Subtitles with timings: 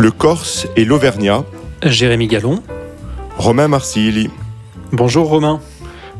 [0.00, 1.44] le Corse et l'Auvergnat.
[1.84, 2.62] Jérémy Gallon.
[3.36, 4.30] Romain Marsili.
[4.92, 5.60] Bonjour Romain.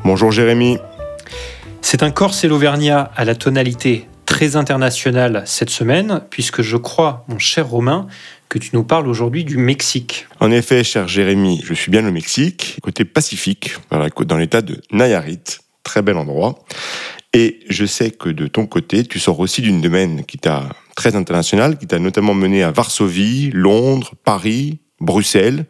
[0.04, 0.76] Bonjour Jérémy.
[1.80, 7.24] C'est un Corse et l'Auvergnat à la tonalité très internationale cette semaine, puisque je crois,
[7.28, 8.06] mon cher Romain,
[8.50, 10.26] que tu nous parles aujourd'hui du Mexique.
[10.40, 15.40] En effet, cher Jérémy, je suis bien au Mexique, côté Pacifique, dans l'état de Nayarit,
[15.84, 16.58] très bel endroit.
[17.32, 21.14] Et je sais que de ton côté, tu sors aussi d'une domaine qui t'a très
[21.14, 25.66] internationale, qui t'a notamment mené à Varsovie, Londres, Paris, Bruxelles.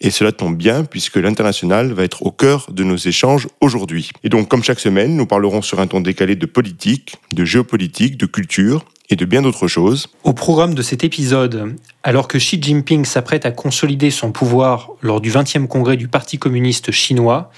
[0.00, 4.10] Et cela tombe bien puisque l'international va être au cœur de nos échanges aujourd'hui.
[4.24, 8.16] Et donc, comme chaque semaine, nous parlerons sur un ton décalé de politique, de géopolitique,
[8.16, 10.08] de culture et de bien d'autres choses.
[10.24, 15.20] Au programme de cet épisode, alors que Xi Jinping s'apprête à consolider son pouvoir lors
[15.20, 17.50] du 20e congrès du Parti communiste chinois,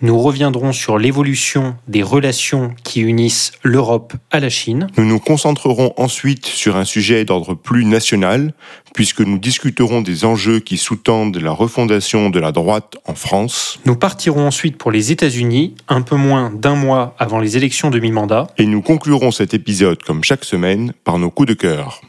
[0.00, 4.86] nous reviendrons sur l'évolution des relations qui unissent l'Europe à la Chine.
[4.96, 8.54] Nous nous concentrerons ensuite sur un sujet d'ordre plus national,
[8.94, 13.80] puisque nous discuterons des enjeux qui sous-tendent la refondation de la droite en France.
[13.86, 17.98] Nous partirons ensuite pour les États-Unis, un peu moins d'un mois avant les élections de
[17.98, 18.46] mi-mandat.
[18.56, 22.00] Et nous conclurons cet épisode, comme chaque semaine, par nos coups de cœur.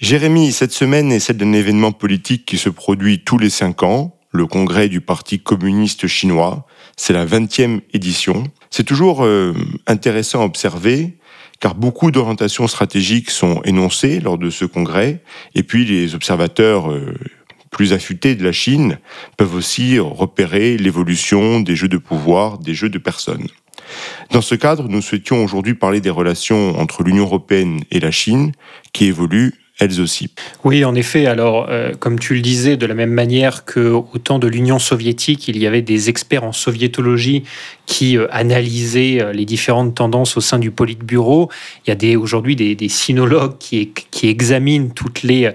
[0.00, 4.16] Jérémy, cette semaine est celle d'un événement politique qui se produit tous les cinq ans,
[4.32, 6.66] le congrès du Parti communiste chinois.
[6.96, 8.44] C'est la 20e édition.
[8.70, 9.54] C'est toujours euh,
[9.86, 11.16] intéressant à observer
[11.62, 15.22] car beaucoup d'orientations stratégiques sont énoncées lors de ce congrès,
[15.54, 17.14] et puis les observateurs euh,
[17.70, 18.98] plus affûtés de la Chine
[19.36, 23.46] peuvent aussi repérer l'évolution des jeux de pouvoir, des jeux de personnes.
[24.32, 28.52] Dans ce cadre, nous souhaitions aujourd'hui parler des relations entre l'Union européenne et la Chine
[28.92, 30.30] qui évoluent elles aussi.
[30.64, 31.26] Oui, en effet.
[31.26, 35.48] Alors, euh, comme tu le disais, de la même manière qu'au temps de l'Union soviétique,
[35.48, 37.42] il y avait des experts en soviétologie
[37.86, 41.50] qui euh, analysaient euh, les différentes tendances au sein du Politburo.
[41.86, 43.90] Il y a aujourd'hui des, des, sinologues qui,
[44.22, 45.52] examinent toutes les,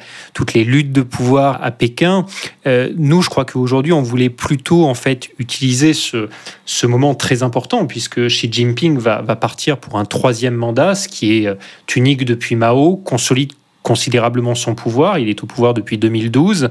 [0.55, 2.25] luttes de pouvoir à Pékin.
[2.65, 6.27] nous, je crois qu'aujourd'hui, on voulait plutôt en fait utiliser ce,
[6.66, 11.07] ce moment très important, puisque Xi Jinping va, va partir pour un troisième mandat, ce
[11.07, 11.50] qui est
[11.95, 13.53] unique depuis Mao, consolide
[13.88, 15.18] considérablement son pouvoir.
[15.18, 16.70] Il est au pouvoir depuis 2012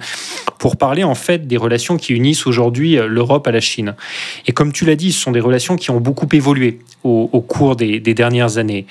[0.59, 3.95] pour parler en fait des relations qui unissent aujourd'hui euh, l'Europe à la Chine.
[4.47, 7.77] Et comme tu l'as dit, ce sont des relations qui ont beaucoup évolué au, cours
[7.77, 8.85] des, dernières années.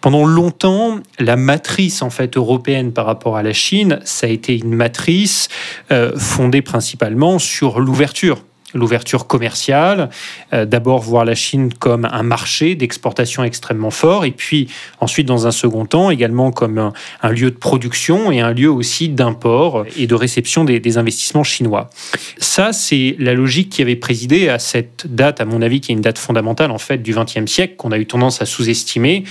[0.00, 4.56] Pendant longtemps, la matrice en fait européenne par rapport à la Chine, ça a été
[4.56, 5.48] une matrice
[5.90, 10.10] euh, fondée principalement sur l'ouverture l'ouverture commerciale,
[10.52, 14.68] euh, d'abord voir la Chine comme un marché d'exportation extrêmement fort, et puis
[15.00, 16.92] ensuite dans un second temps également comme
[17.22, 21.90] un, lieu de production et un lieu aussi d'import et de réception des, investissements chinois.
[22.38, 25.94] Ça, c'est la logique qui avait présidé à cette date, à mon avis, qui est
[25.94, 29.24] une date fondamentale en fait du XXe siècle, qu'on a eu tendance à sous-estimer.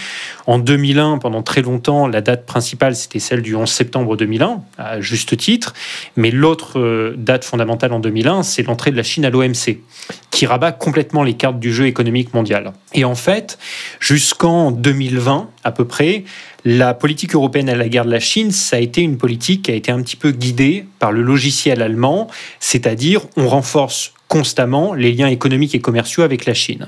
[0.45, 4.99] En 2001, pendant très longtemps, la date principale, c'était celle du 11 septembre 2001, à
[4.99, 5.73] juste titre,
[6.17, 9.79] mais l'autre euh, date fondamentale en 2001, c'est l'entrée de la Chine à l'OMC,
[10.31, 12.73] qui rabat complètement les cartes du jeu économique mondial.
[12.93, 13.57] Et en fait,
[13.99, 16.23] jusqu'en 2020 à peu près,
[16.65, 19.71] la politique européenne à la guerre de la Chine, ça a été une politique qui
[19.71, 22.29] a été un petit peu guidée par le logiciel allemand,
[22.59, 26.87] c'est-à-dire on renforce constamment les liens économiques et commerciaux avec la Chine.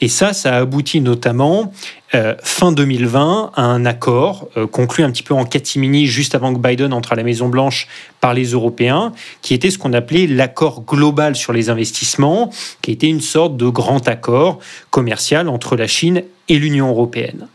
[0.00, 1.72] Et ça, ça a abouti notamment
[2.16, 6.52] euh, fin 2020 à un accord euh, conclu un petit peu en catimini juste avant
[6.52, 7.86] que Biden entre à la Maison Blanche
[8.20, 12.50] par les Européens, qui était ce qu'on appelait l'accord global sur les investissements,
[12.82, 14.58] qui était une sorte de grand accord
[14.90, 17.46] commercial entre la Chine et l'Union européenne.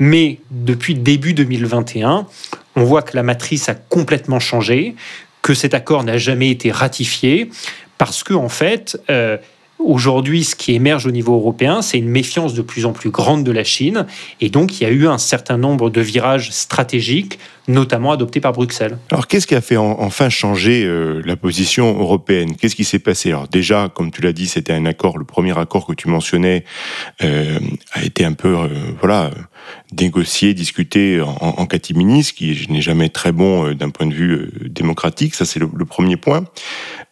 [0.00, 2.26] Mais depuis début 2021,
[2.74, 4.96] on voit que la matrice a complètement changé,
[5.42, 7.50] que cet accord n'a jamais été ratifié,
[7.98, 9.36] parce que en fait, euh,
[9.84, 13.44] Aujourd'hui, ce qui émerge au niveau européen, c'est une méfiance de plus en plus grande
[13.44, 14.06] de la Chine.
[14.40, 18.52] Et donc, il y a eu un certain nombre de virages stratégiques, notamment adoptés par
[18.52, 18.96] Bruxelles.
[19.10, 22.56] Alors, qu'est-ce qui a fait enfin changer euh, la position européenne?
[22.56, 23.30] Qu'est-ce qui s'est passé?
[23.30, 26.64] Alors, déjà, comme tu l'as dit, c'était un accord, le premier accord que tu mentionnais
[27.22, 27.58] euh,
[27.92, 28.56] a été un peu,
[29.00, 29.32] voilà,
[29.98, 35.34] négocié, discuté en, catimini, ce qui n'est jamais très bon d'un point de vue démocratique.
[35.34, 36.44] Ça, c'est le, premier point.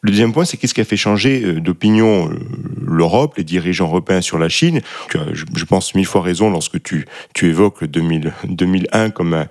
[0.01, 2.31] Le deuxième point, c'est qu'est-ce qui a fait changer d'opinion
[2.81, 4.81] l'Europe, les dirigeants européens sur la Chine?
[5.11, 9.47] Tu as, je, pense, mille fois raison lorsque tu, tu évoques 2000, 2001 comme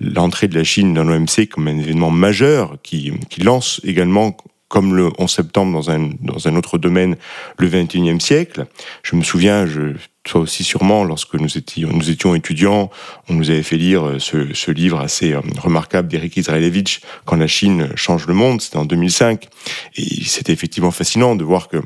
[0.00, 4.36] l'entrée de la Chine dans l'OMC comme un événement majeur qui, qui lance également
[4.68, 7.16] comme le 11 septembre dans un, dans un autre domaine,
[7.58, 8.66] le 21e siècle.
[9.02, 12.90] Je me souviens, je, toi aussi sûrement, lorsque nous étions, nous étions étudiants,
[13.28, 17.46] on nous avait fait lire ce, ce livre assez euh, remarquable d'Eric Israelevich, Quand la
[17.46, 19.48] Chine change le monde, c'était en 2005.
[19.96, 21.78] Et c'était effectivement fascinant de voir que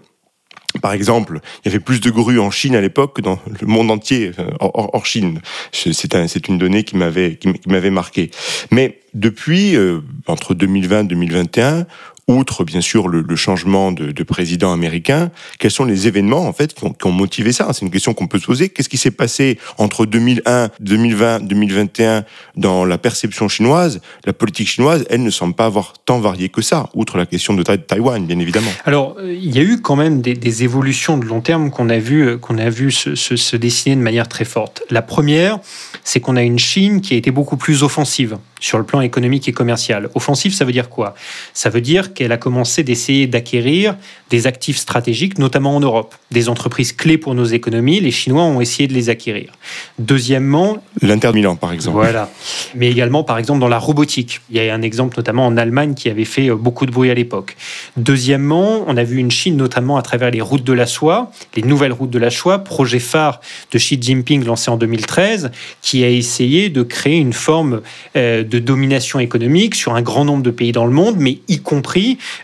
[0.83, 3.67] par exemple, il y avait plus de grues en Chine à l'époque que dans le
[3.67, 4.31] monde entier,
[4.61, 5.41] hors, Chine.
[5.73, 8.31] C'est un, une donnée qui m'avait qui m'avait marqué.
[8.71, 11.87] Mais depuis, euh, entre 2020 et 2021,
[12.29, 17.07] outre bien sûr le, changement de, président américain, quels sont les événements en fait qui
[17.07, 17.69] ont, motivé ça?
[17.73, 18.69] C'est une question qu'on peut se poser.
[18.69, 22.25] Qu'est-ce qui s'est passé entre 2001, 2020, 2021
[22.57, 24.01] dans la perception chinoise?
[24.25, 27.55] La politique chinoise, elle ne semble pas avoir tant varié que ça, outre la question
[27.55, 28.71] de Taïwan, bien évidemment.
[28.85, 31.99] Alors, euh, il y a eu quand même des, évolutions de long terme qu'on a
[31.99, 34.83] vu, euh, qu'on a vu se, se dessiner de manière très forte.
[34.91, 35.59] La première,
[36.05, 39.49] c'est qu'on a une Chine qui a été beaucoup plus offensive sur le plan économique
[39.49, 40.11] et commercial.
[40.15, 41.15] Offensive, ça veut dire quoi?
[41.55, 43.97] Ça veut dire qu'elle a commencé d'essayer d'acquérir
[44.29, 46.15] des actifs stratégiques, notamment en Europe.
[46.31, 49.53] Des entreprises clés pour nos économies, les Chinois ont essayé de les acquérir.
[49.99, 50.77] Deuxièmement...
[51.01, 51.97] L'Inter Milan, par exemple.
[51.97, 52.31] Voilà.
[52.75, 54.43] Mais également, par exemple, dans la robotique.
[54.51, 57.11] Il y a un exemple notamment en Allemagne qui avait fait euh, beaucoup de bruit
[57.11, 57.57] à l'époque.
[57.97, 61.63] Deuxièmement, on a vu une Chine, notamment à travers les routes de la soie, les
[61.63, 63.41] nouvelles routes de la soie, projet phare
[63.73, 67.81] de Xi Jinping lancé en 2013, qui a essayé de créer une forme
[68.15, 71.61] euh, de domination économique sur un grand nombre de pays dans le monde, mais y
[71.61, 72.00] compris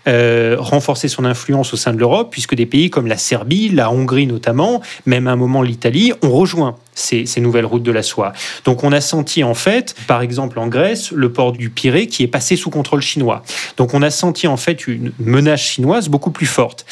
[0.09, 3.91] euh, renforcer son influence au sein de l'Europe, puisque des pays comme la Serbie, la
[3.91, 8.03] Hongrie notamment, même à un moment l'Italie, ont rejoint ces, ces, nouvelles routes de la
[8.03, 8.33] soie.
[8.65, 12.23] Donc on a senti en fait, par exemple en Grèce, le port du Pirée qui
[12.23, 13.43] est passé sous contrôle chinois.
[13.77, 16.87] Donc on a senti en fait une menace chinoise beaucoup plus forte.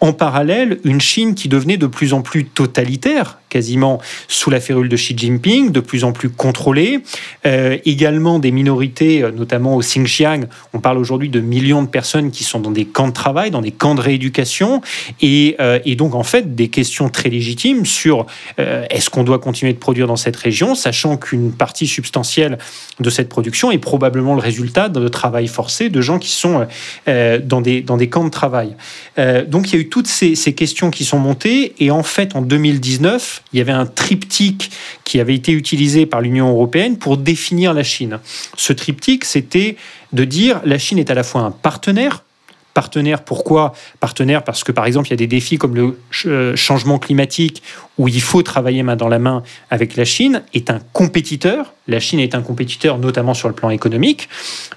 [0.00, 4.88] En parallèle, une Chine qui devenait de plus en plus totalitaire, quasiment sous la férule
[4.88, 7.00] de Xi Jinping, de plus en plus contrôlée.
[7.44, 10.46] Euh, également des minorités, euh, notamment au Xinjiang.
[10.72, 13.60] On parle aujourd'hui de millions de personnes qui sont dans des camps de travail, dans
[13.60, 14.80] des camps de rééducation.
[15.20, 18.24] Et, euh, donc, en fait, des questions très légitimes sur
[18.56, 22.56] est-ce qu'on doit continuer de produire dans cette région, sachant qu'une partie substantielle
[23.00, 26.66] de cette production est probablement le résultat de travail forcé de gens qui sont
[27.06, 28.76] dans, des, dans des camps de travail.
[29.48, 31.74] donc, il y a eu toutes ces, questions qui sont montées.
[31.78, 34.70] Et en fait, en 2019, il y avait un triptyque
[35.04, 38.20] qui avait été utilisé par l'Union européenne pour définir la Chine.
[38.56, 39.76] Ce triptyque, c'était
[40.12, 42.24] de dire la Chine est à la fois un partenaire,
[42.74, 46.56] Partenaire, pourquoi Partenaire parce que par exemple il y a des défis comme le euh,
[46.56, 47.62] changement climatique
[47.98, 51.74] où il faut travailler main dans la main avec la Chine, est un compétiteur.
[51.86, 54.28] La Chine est un compétiteur notamment sur le plan économique,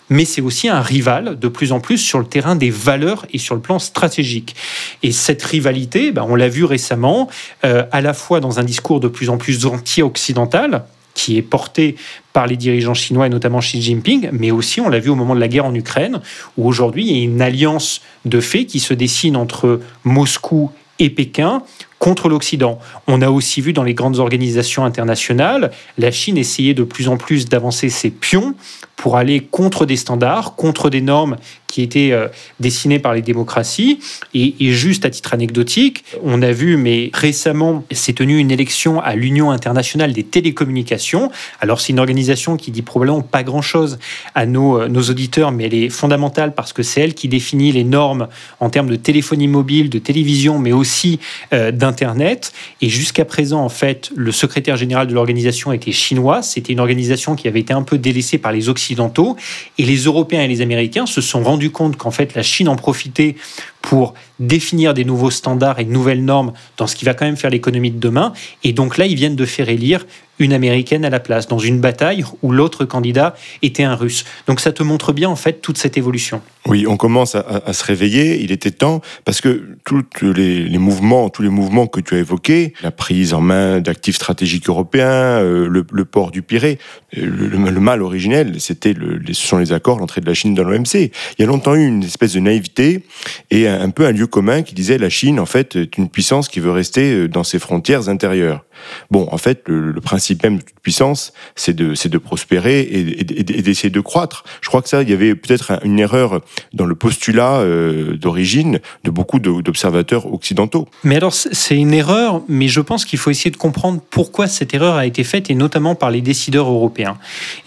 [0.09, 3.37] mais c'est aussi un rival de plus en plus sur le terrain des valeurs et
[3.37, 4.55] sur le plan stratégique.
[5.03, 7.29] Et cette rivalité, ben, on l'a vu récemment,
[7.63, 11.95] euh, à la fois dans un discours de plus en plus anti-occidental, qui est porté
[12.31, 15.35] par les dirigeants chinois et notamment Xi Jinping, mais aussi on l'a vu au moment
[15.35, 16.21] de la guerre en Ukraine,
[16.57, 21.09] où aujourd'hui il y a une alliance de fait qui se dessine entre Moscou et
[21.09, 21.63] Pékin
[22.03, 22.79] contre l'Occident.
[23.07, 27.15] On a aussi vu dans les grandes organisations internationales la Chine essayer de plus en
[27.15, 28.55] plus d'avancer ses pions
[28.97, 31.37] pour aller contre des standards, contre des normes
[31.73, 32.27] qui étaient euh,
[32.59, 33.99] dessinées par les démocraties.
[34.35, 39.15] Et, juste à titre anecdotique, on a vu, mais récemment, s'est tenue une élection à
[39.15, 41.31] l'Union internationale des télécommunications.
[41.61, 43.97] Alors c'est une organisation qui dit probablement pas grand-chose
[44.35, 47.83] à nos, euh, auditeurs, mais elle est fondamentale parce que c'est elle qui définit les
[47.83, 48.27] normes
[48.59, 51.19] en termes de téléphonie mobile, de télévision, mais aussi
[51.53, 52.51] euh, d'Internet.
[52.81, 56.41] Et jusqu'à présent, en fait, le secrétaire général de l'organisation était chinois.
[56.41, 59.37] C'était une organisation qui avait été un peu délaissée par les Occidentaux
[59.77, 62.75] et les Européens et les Américains se sont rendus compte qu'en fait la Chine en
[62.75, 63.35] profitait
[63.83, 67.35] pour définir des nouveaux standards et de nouvelles normes dans ce qui va quand même
[67.35, 68.33] faire l'économie de demain.
[68.63, 70.05] Et donc là, ils viennent de faire élire
[70.39, 74.25] une américaine à la place, dans une bataille où l'autre candidat était un russe.
[74.47, 76.41] Donc ça te montre bien en fait toute cette évolution.
[76.65, 81.41] Oui, on commence à, se réveiller, il était temps, parce que tous les, mouvements, tous
[81.41, 86.05] les mouvements que tu as évoqués, la prise en main d'actifs stratégiques européens, euh, le,
[86.05, 86.79] port du Pirée,
[87.17, 88.93] euh, le, mal originel, c'était
[89.27, 90.95] ce sont les accords, l'entrée de la Chine dans l'OMC.
[90.95, 93.03] Il y a longtemps eu une espèce de naïveté
[93.51, 96.59] et peu un lieu commun qui disait la Chine, en fait, est une puissance qui
[96.59, 98.63] veut rester euh, dans ses frontières intérieures.
[99.11, 103.89] Bon, en fait, le, principe même de toute puissance, c'est de, de prospérer et, d'essayer
[103.89, 104.43] de croître.
[104.61, 106.41] Je crois que ça, il y avait peut-être une erreur
[106.73, 110.87] dans le postulat euh, d'origine de beaucoup d'observateurs occidentaux.
[111.03, 114.73] Mais alors, c'est une erreur, mais je pense qu'il faut essayer de comprendre pourquoi cette
[114.73, 117.17] erreur a été faite, et notamment par les décideurs européens.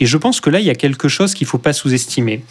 [0.00, 2.44] Et je pense que là, il y a quelque chose qu'il ne faut pas sous-estimer.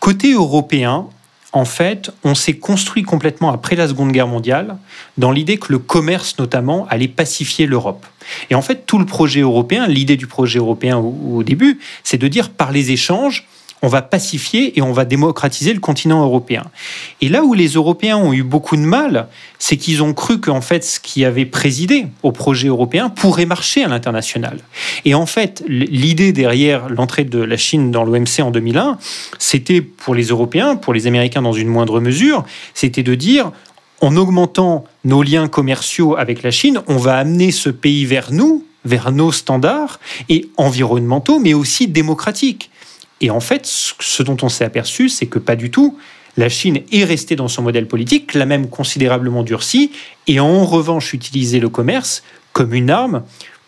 [0.00, 1.06] Côté européen,
[1.52, 4.76] en fait, on s'est construit complètement après la Seconde Guerre mondiale
[5.18, 8.06] dans l'idée que le commerce, notamment, allait pacifier l'Europe.
[8.50, 12.28] Et en fait, tout le projet européen, l'idée du projet européen au, début, c'est de
[12.28, 13.46] dire par les échanges,
[13.82, 16.64] on va pacifier et on va démocratiser le continent européen.
[17.20, 19.26] Et là où les Européens ont eu beaucoup de mal,
[19.58, 23.82] c'est qu'ils ont cru qu'en fait, ce qui avait présidé au projet européen pourrait marcher
[23.84, 24.58] à l'international.
[25.04, 28.98] Et en fait, l'idée derrière l'entrée de la Chine dans l'OMC en 2001,
[29.38, 33.50] c'était pour les Européens, pour les Américains dans une moindre mesure, c'était de dire
[34.00, 38.64] en augmentant nos liens commerciaux avec la Chine, on va amener ce pays vers nous,
[38.84, 42.71] vers nos standards et environnementaux, mais aussi démocratiques.
[43.22, 45.96] Et en fait, ce dont on s'est aperçu, c'est que pas du tout.
[46.36, 49.92] La Chine est restée dans son modèle politique, l'a même considérablement durci,
[50.26, 53.22] et en revanche utilisé le commerce comme une arme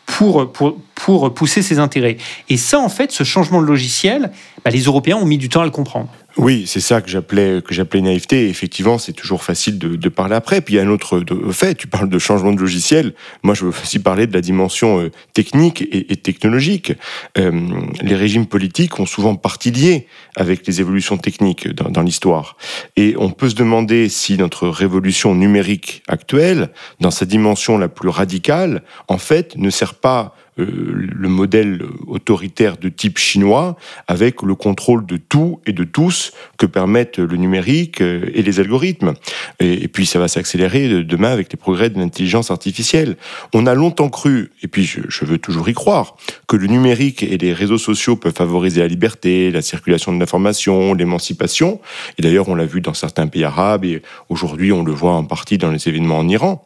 [0.07, 2.17] pour, pour, pour pousser ses intérêts.
[2.49, 4.31] Et ça, en fait, ce changement de logiciel,
[4.65, 6.09] bah, les Européens ont mis du temps à le comprendre.
[6.37, 8.49] Oui, c'est ça que j'appelais que j'appelais naïveté.
[8.49, 10.61] effectivement, c'est toujours facile de, parler après.
[10.61, 11.23] Puis il y a un autre
[11.53, 11.77] fait.
[11.77, 13.15] Tu parles de changement de logiciel.
[13.45, 16.93] Moi, je veux aussi parler de la dimension euh, technique et, technologique.
[17.39, 17.69] Euh,
[18.03, 22.57] les régimes politiques ont souvent partie liée avec les évolutions techniques dans, l'histoire.
[22.97, 26.71] Et on peut se demander si notre révolution numérique actuelle,
[27.01, 32.89] dans sa dimension la plus radicale, en fait, ne sert pas le modèle autoritaire de
[32.89, 38.31] type chinois avec le contrôle de tout et de tous que permettent le numérique euh,
[38.35, 39.15] et les algorithmes.
[39.61, 43.17] Et, puis ça va s'accélérer demain avec les progrès de l'intelligence artificielle.
[43.53, 47.23] On a longtemps cru, et puis je, je veux toujours y croire, que le numérique
[47.23, 51.81] et les réseaux sociaux peuvent favoriser la liberté, la circulation de l'information, l'émancipation.
[52.19, 55.25] Et d'ailleurs, on l'a vu dans certains pays arabes et aujourd'hui, on le voit en
[55.25, 56.65] partie dans les événements en Iran.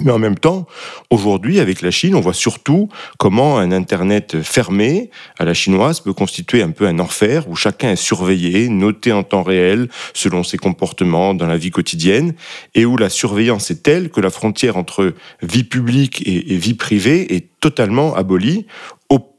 [0.00, 0.66] Mais en même temps,
[1.10, 6.12] aujourd'hui, avec la Chine, on voit surtout comment un Internet fermé à la chinoise peut
[6.12, 10.56] constituer un peu un enfer où chacun est surveillé, noté en temps réel selon ses
[10.56, 12.34] comportements dans la vie quotidienne
[12.74, 17.34] et où la surveillance est telle que la frontière entre vie publique et, vie privée
[17.34, 18.66] est totalement abolie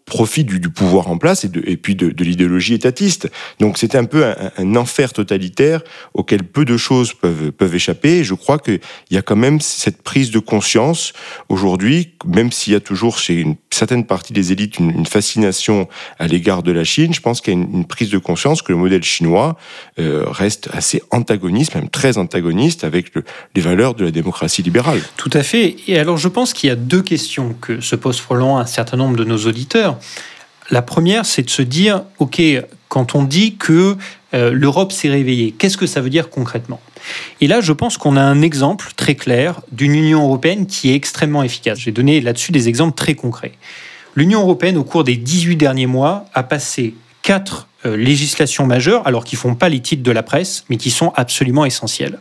[0.06, 3.30] profit du, pouvoir en place et, de, et puis de, l'idéologie étatiste.
[3.60, 4.26] Donc c'est un peu
[4.58, 5.82] un, enfer totalitaire
[6.14, 8.20] auquel peu de choses peuvent, peuvent échapper.
[8.20, 8.80] Et je crois qu'il
[9.12, 11.14] y a quand même cette prise de conscience
[11.50, 15.88] aujourd'hui, même s'il y a toujours chez une certaine partie des élites une, fascination
[16.20, 18.72] à l'égard de la Chine, je pense qu'il y a une, prise de conscience que
[18.72, 19.58] le modèle chinois
[20.00, 23.12] euh, reste assez antagoniste, même très antagoniste avec
[23.56, 25.02] les valeurs de la démocratie libérale.
[25.18, 25.76] Tout à fait.
[25.88, 28.98] Et alors je pense qu'il y a deux questions que se posent probablement un certain
[28.98, 29.98] nombre de nos auditeurs.
[30.72, 32.42] La première, c'est de se dire, OK,
[32.88, 33.98] quand on dit que
[34.34, 36.80] euh, l'Europe s'est réveillée, qu'est-ce que ça veut dire concrètement?
[37.42, 40.96] Et là, je pense qu'on a un exemple très clair d'une Union européenne qui est
[40.96, 41.80] extrêmement efficace.
[41.80, 43.54] J'ai donné là-dessus des exemples très concrets.
[44.16, 46.94] L'Union européenne, au cours des 18 derniers mois, a passé
[47.24, 50.78] quatre euh, législations majeures, alors qui ne font pas les titres de la presse, mais
[50.78, 52.20] qui sont absolument essentielles.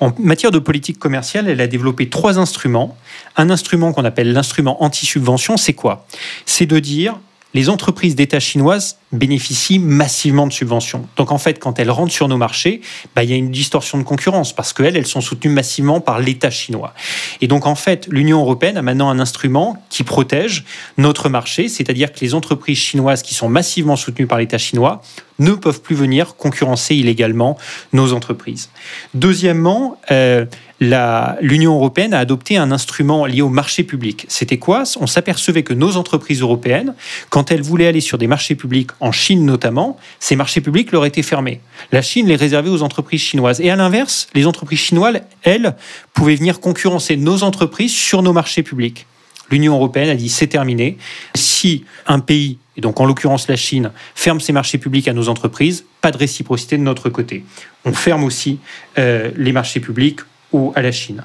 [0.00, 2.96] En matière de politique commerciale, elle a développé trois instruments.
[3.36, 6.06] Un instrument qu'on appelle l'instrument anti-subvention, c'est quoi?
[6.44, 7.20] C'est de dire
[7.54, 11.06] les entreprises d'État chinoises bénéficient massivement de subventions.
[11.16, 12.80] Donc en fait, quand elles rentrent sur nos marchés,
[13.14, 16.18] bah, il y a une distorsion de concurrence parce qu'elles, elles sont soutenues massivement par
[16.18, 16.94] l'État chinois.
[17.40, 20.64] Et donc en fait, l'Union européenne a maintenant un instrument qui protège
[20.96, 25.02] notre marché, c'est-à-dire que les entreprises chinoises qui sont massivement soutenues par l'État chinois
[25.38, 27.58] ne peuvent plus venir concurrencer illégalement
[27.92, 28.70] nos entreprises.
[29.14, 30.46] Deuxièmement, euh,
[31.40, 34.26] l'Union européenne a adopté un instrument lié au marché public.
[34.28, 34.82] C'était quoi?
[35.00, 36.94] On s'apercevait que nos entreprises européennes,
[37.30, 41.06] quand elles voulaient aller sur des marchés publics en Chine notamment, ces marchés publics leur
[41.06, 41.60] étaient fermés.
[41.92, 43.60] La Chine les réservait aux entreprises chinoises.
[43.60, 45.76] Et à l'inverse, les entreprises chinoises, elles,
[46.14, 49.06] pouvaient venir concurrencer nos entreprises sur nos marchés publics.
[49.50, 50.96] L'Union européenne a dit c'est terminé.
[51.34, 55.28] Si un pays, et donc en l'occurrence la Chine, ferme ses marchés publics à nos
[55.28, 57.44] entreprises, pas de réciprocité de notre côté.
[57.84, 58.58] On ferme aussi
[58.98, 60.20] euh, les marchés publics
[60.52, 61.24] ou à la Chine.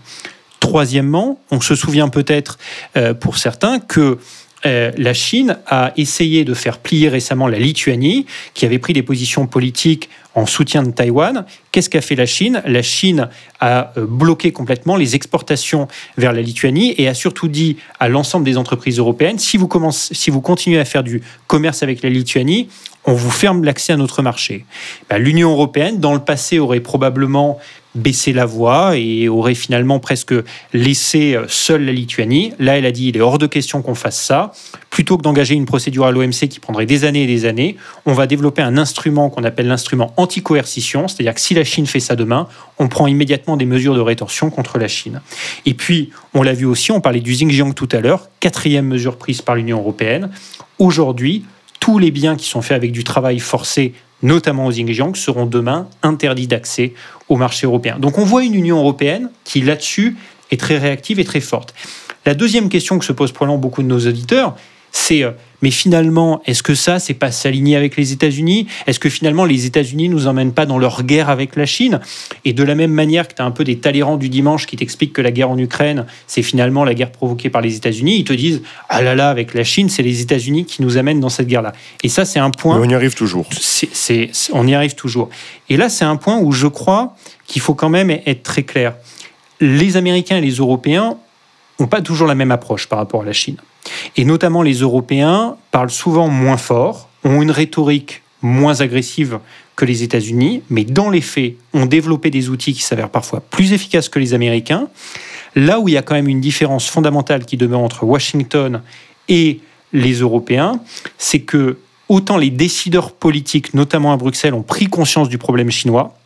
[0.60, 2.57] Troisièmement, on se souvient peut-être
[2.96, 4.17] euh, pour certains que
[4.65, 9.03] euh, la Chine a essayé de faire plier récemment la Lituanie, qui avait pris des
[9.03, 11.46] positions politiques en soutien de Taïwan.
[11.72, 12.62] Qu'est-ce qu'a fait la Chine?
[12.65, 13.29] La Chine
[13.60, 18.46] a euh, bloqué complètement les exportations vers la Lituanie et a surtout dit à l'ensemble
[18.46, 22.10] des entreprises européennes, si vous, commencez, si vous continuez à faire du commerce avec la
[22.10, 22.67] Lituanie,
[23.05, 24.65] on vous ferme l'accès à notre marché.
[25.10, 27.57] Ben, L'Union européenne, dans le passé, aurait probablement
[27.98, 30.34] baissé la voix et aurait finalement presque
[30.74, 32.54] laissé euh, seule la Lituanie.
[32.60, 34.51] Là, elle a dit il est hors de question qu'on fasse ça.
[34.89, 38.13] Plutôt que d'engager une procédure à l'OMC qui prendrait des années et des années, on
[38.13, 42.16] va développer un instrument qu'on appelle l'instrument anti-coercition, c'est-à-dire que si la Chine fait ça
[42.16, 42.48] demain,
[42.80, 45.22] on prend immédiatement des mesures de rétorsion contre la Chine.
[45.66, 49.18] Et puis, on l'a vu aussi, on parlait du Xinjiang tout à l'heure, quatrième mesure
[49.18, 50.30] prise par l'Union européenne.
[50.80, 51.46] Aujourd'hui,
[51.80, 55.88] tous les biens qui sont faits avec du travail forcé, notamment au Xinjiang, seront demain
[56.04, 56.94] interdits d'accès
[57.29, 57.98] au marché européen.
[58.00, 60.17] Donc on voit une Union européenne qui, là-dessus,
[60.51, 61.74] est très réactive et très forte.
[62.25, 64.55] La deuxième question que se posent probablement beaucoup de nos auditeurs,
[64.91, 65.31] c'est euh,
[65.62, 68.68] mais finalement, est-ce que ça, c'est pas s'aligner avec les États-Unis?
[68.86, 72.00] Est-ce que finalement, les États-Unis nous emmènent pas dans leur guerre avec la Chine?
[72.46, 74.76] Et de la même manière que tu as un peu des talérants du dimanche qui
[74.76, 78.24] t'expliquent que la guerre en Ukraine, c'est finalement la guerre provoquée par les États-Unis, ils
[78.24, 81.30] te disent ah là là, avec la Chine, c'est les États-Unis qui nous amènent dans
[81.30, 81.74] cette guerre-là.
[82.04, 82.80] Et ça, c'est un point.
[82.80, 83.48] on y arrive toujours.
[84.54, 85.30] On y arrive toujours.
[85.70, 87.16] Et là, c'est un point où je crois
[87.48, 88.96] qu'il faut quand même être très clair.
[89.60, 91.18] les Américains et les Européens
[91.80, 93.58] n'ont pas toujours la même approche par rapport à la Chine.
[94.15, 99.39] Et notamment les Européens parlent souvent moins fort, ont une rhétorique moins agressive
[99.75, 103.74] que les États-Unis, mais dans les faits, ont développé des outils qui s'avèrent parfois plus
[103.74, 104.88] efficaces que les Américains.
[105.56, 108.82] Là où il y a quand même une différence fondamentale qui demeure entre Washington
[109.29, 109.60] et
[109.94, 110.79] les Européens,
[111.17, 111.77] c'est que
[112.10, 116.17] autant les décideurs politiques, notamment à Bruxelles, ont pris conscience du problème chinois,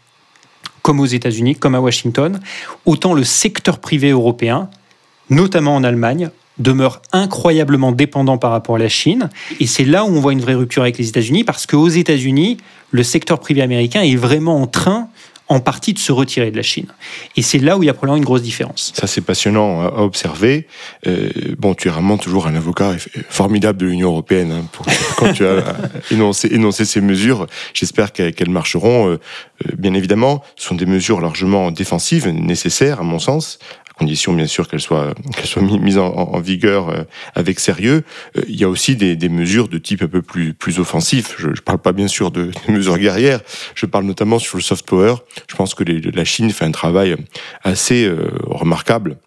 [0.82, 2.40] comme aux États-Unis, comme à Washington,
[2.86, 4.70] autant le secteur privé européen,
[5.30, 6.30] notamment en Allemagne,
[6.62, 9.30] demeure incroyablement dépendant par rapport à la Chine.
[9.60, 12.58] Et c'est là où on voit une vraie rupture avec les États-Unis, parce qu'aux États-Unis,
[12.92, 15.10] le secteur privé américain est vraiment en train
[15.52, 16.88] en partie de se retirer de la Chine.
[17.36, 18.94] Et c'est là où il y a probablement une grosse différence.
[18.96, 20.66] Ça, c'est passionnant à observer.
[21.08, 22.96] Euh, bon, tu es vraiment toujours un avocat
[23.30, 24.86] formidable de l'Union européenne hein, pour,
[25.18, 25.76] quand tu as
[26.10, 27.48] énoncé, énoncé ces mesures.
[27.74, 29.10] J'espère qu'elles marcheront.
[29.10, 29.20] Euh,
[29.66, 33.60] euh, bien évidemment, ce sont des mesures largement défensives, nécessaires à mon sens,
[34.02, 37.04] condition bien sûr qu'elle soit, qu'elle soit mise en, vigueur euh,
[37.36, 38.04] avec sérieux.
[38.36, 41.36] Euh, il y a aussi des, des, mesures de type un peu plus, plus offensif.
[41.38, 43.42] Je ne parle pas bien sûr de, mesures guerrières,
[43.76, 45.16] je parle notamment sur le soft power.
[45.48, 47.16] Je pense que les, la Chine fait un travail
[47.64, 49.18] assez euh, remarquable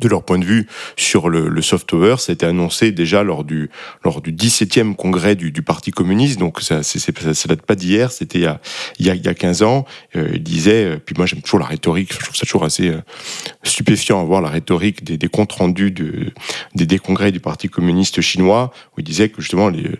[0.00, 0.66] de leur point de vue
[0.96, 3.70] sur le, le soft power, ça a été annoncé déjà lors du
[4.04, 8.12] lors du 17e congrès du, du Parti communiste, donc ça c'est, ça, date pas d'hier,
[8.12, 8.60] c'était il y a,
[8.98, 9.84] il y a, il y a 15 ans.
[10.16, 12.88] Euh, il disait, euh, puis moi j'aime toujours la rhétorique, je trouve ça toujours assez
[12.88, 13.00] euh,
[13.62, 16.32] stupéfiant à voir la rhétorique des, des comptes rendus de,
[16.74, 19.90] des, des congrès du Parti communiste chinois, où il disait que justement les,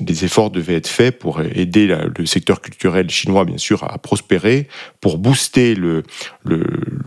[0.00, 4.68] des efforts devaient être faits pour aider le secteur culturel chinois, bien sûr, à prospérer,
[5.00, 6.02] pour booster le,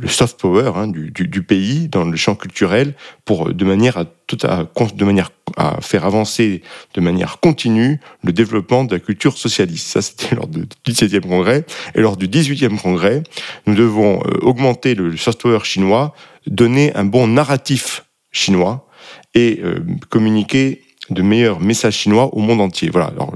[0.07, 2.95] soft power hein, du, pays dans le champ culturel,
[3.25, 4.05] pour de manière à,
[4.43, 6.61] à, de manière à faire avancer
[6.95, 9.87] de manière continue le développement de la culture socialiste.
[9.87, 11.63] Ça, c'était lors du 17e congrès.
[11.95, 13.23] Et lors du 18e congrès,
[13.67, 16.15] nous devons euh, augmenter le soft power chinois,
[16.47, 18.87] donner un bon narratif chinois
[19.35, 22.89] et euh, communiquer de meilleurs messages chinois au monde entier.
[22.89, 23.07] Voilà.
[23.07, 23.33] Alors,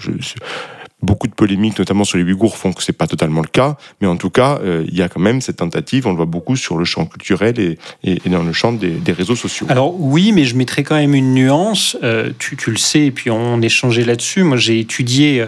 [1.02, 4.08] beaucoup de polémiques, notamment sur les Ouïghours, font que c'est pas totalement le cas, mais
[4.08, 6.08] en tout cas, euh, il y a quand même cette tentative.
[6.08, 9.68] On le voit beaucoup sur le champ culturel et, dans le champ des, réseaux sociaux.
[9.70, 11.98] Alors oui, mais je mettrai quand même une nuance.
[12.04, 14.44] Euh, tu, tu, le sais, et puis on échangeait là-dessus.
[14.44, 15.48] Moi, j'ai étudié euh,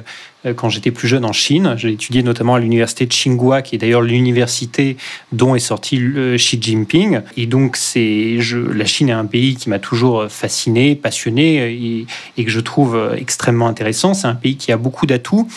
[0.55, 1.75] quand j'étais plus jeune en Chine.
[1.77, 4.97] J'ai étudié notamment à l'université de Tsinghua, qui est d'ailleurs l'université
[5.31, 6.01] dont est sorti
[6.35, 7.21] Xi Jinping.
[7.37, 12.51] Et donc, la Chine est un pays qui m'a toujours fasciné, passionné et, et, que
[12.51, 14.13] je trouve extrêmement intéressant.
[14.13, 15.47] C'est un pays qui a beaucoup d'atouts.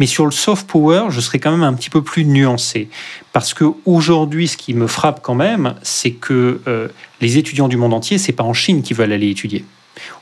[0.00, 2.88] Mais sur le soft power, je serais quand même un petit peu plus nuancé.
[3.34, 6.88] Parce que aujourd'hui, ce qui me frappe quand même, c'est que euh,
[7.20, 9.64] les étudiants du monde entier, c'est pas en Chine qu'ils veulent aller étudier.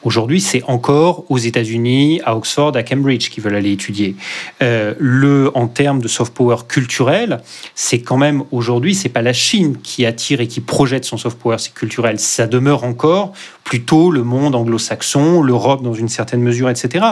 [0.02, 4.16] Aujourd'hui, c'est encore aux États-Unis, à Oxford, à Cambridge qui veulent aller étudier.
[4.62, 7.40] Euh, le, en termes de soft power culturel,
[7.74, 11.38] c'est quand même aujourd'hui, c'est pas la Chine qui attire et qui projette son soft
[11.38, 12.18] power culturel.
[12.18, 13.32] Ça demeure encore
[13.64, 17.04] plutôt le monde anglo-saxon, l'Europe dans une certaine mesure, etc.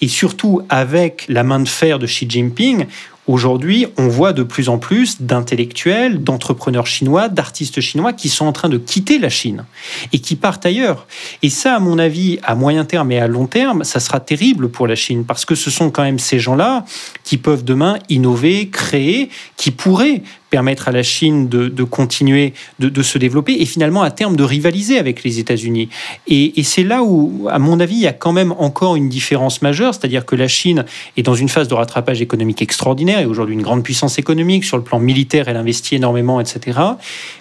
[0.00, 2.86] Et surtout avec la main de fer de Xi Jinping,
[3.28, 8.52] Aujourd'hui, on voit de plus en plus d'intellectuels, d'entrepreneurs chinois, d'artistes chinois qui sont en
[8.52, 9.66] train de quitter la Chine
[10.14, 11.06] et qui partent ailleurs.
[11.42, 14.70] Et ça, à mon avis, à moyen terme et à long terme, ça sera terrible
[14.70, 16.86] pour la Chine parce que ce sont quand même ces gens-là
[17.22, 23.02] qui peuvent demain innover, créer, qui pourraient permettre à la Chine de, continuer de, de,
[23.02, 25.88] se développer et finalement à terme de rivaliser avec les États-Unis.
[26.26, 29.08] Et, et c'est là où, à mon avis, il y a quand même encore une
[29.08, 30.84] différence majeure, c'est-à-dire que la Chine
[31.16, 34.76] est dans une phase de rattrapage économique extraordinaire et aujourd'hui une grande puissance économique sur
[34.76, 36.78] le plan militaire, elle investit énormément, etc.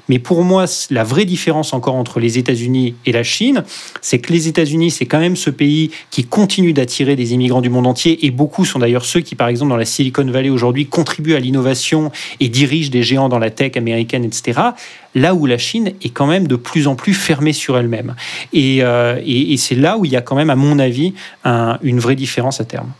[0.09, 3.63] Mais pour moi, la vraie différence encore entre les États-Unis et la Chine,
[4.01, 7.69] c'est que les États-Unis, c'est quand même ce pays qui continue d'attirer des immigrants du
[7.69, 10.85] monde entier et beaucoup sont d'ailleurs ceux qui, par exemple, dans la Silicon Valley aujourd'hui,
[10.85, 14.59] contribuent à l'innovation et dirigent des géants dans la tech américaine, etc.
[15.15, 18.15] Là où la Chine est quand même de plus en plus fermée sur elle-même.
[18.53, 19.19] Et, euh,
[19.57, 22.61] c'est là où il y a quand même, à mon avis, un, une vraie différence
[22.61, 22.91] à terme.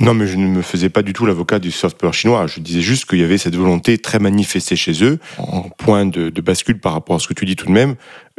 [0.00, 2.46] Non, mais je ne me faisais pas du tout l'avocat du soft power chinois.
[2.46, 6.28] Je disais juste qu'il y avait cette volonté très manifestée chez eux, en point de,
[6.40, 7.94] bascule par rapport à ce que tu dis tout de même,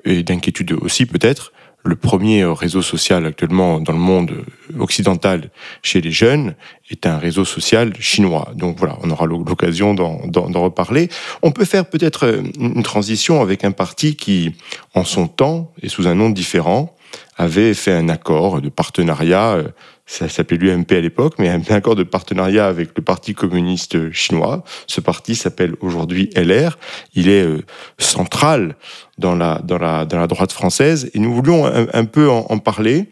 [0.06, 1.52] et d'inquiétude aussi peut-être,
[1.88, 4.44] le premier réseau social actuellement dans le monde
[4.78, 5.50] occidental
[5.82, 6.56] chez les jeunes
[6.90, 8.52] est un réseau social chinois.
[8.56, 11.10] Donc voilà, on aura l'occasion d'en reparler.
[11.42, 14.56] On peut faire peut-être une transition avec un parti qui,
[14.94, 16.96] en son temps et sous un nom différent,
[17.38, 19.68] avait fait un accord de partenariat euh,
[20.08, 24.64] ça s'appelait l'UMP à l'époque, mais un accord de partenariat avec le Parti communiste chinois.
[24.88, 26.80] Ce parti s'appelle aujourd'hui LR.
[27.14, 27.62] Il est euh,
[28.00, 28.78] central
[29.18, 32.58] dans la, dans, la, dans la droite française et nous voulions un, peu en, en
[32.58, 33.10] parler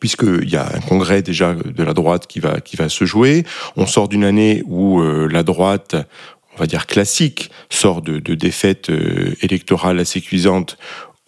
[0.00, 3.44] puisqu'il y a un congrès déjà de la droite qui va, qui va se jouer.
[3.76, 5.94] On sort d'une année où euh, la droite,
[6.54, 8.90] on va dire, classique, sort de, de défaites
[9.42, 10.78] électorales assez cuisantes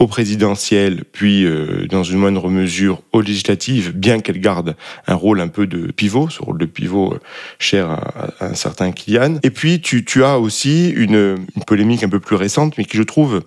[0.00, 4.74] au présidentiel, puis euh, dans une moindre mesure aux législatives, bien qu'elle garde
[5.06, 7.18] un rôle un peu de pivot, ce rôle de pivot euh,
[7.58, 9.36] cher à, un certain Kylian.
[9.42, 13.02] Et puis tu, as aussi une, une, polémique un peu plus récente, mais qui je
[13.02, 13.42] trouve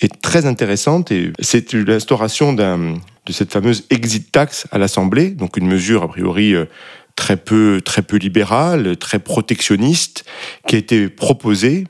[0.00, 2.98] est très intéressante, et c'est l'instauration de
[3.30, 6.66] cette fameuse exit tax à l'Assemblée, donc une mesure a priori euh,
[7.16, 10.26] très peu, très peu libérale, très protectionniste,
[10.66, 11.86] qui a été proposée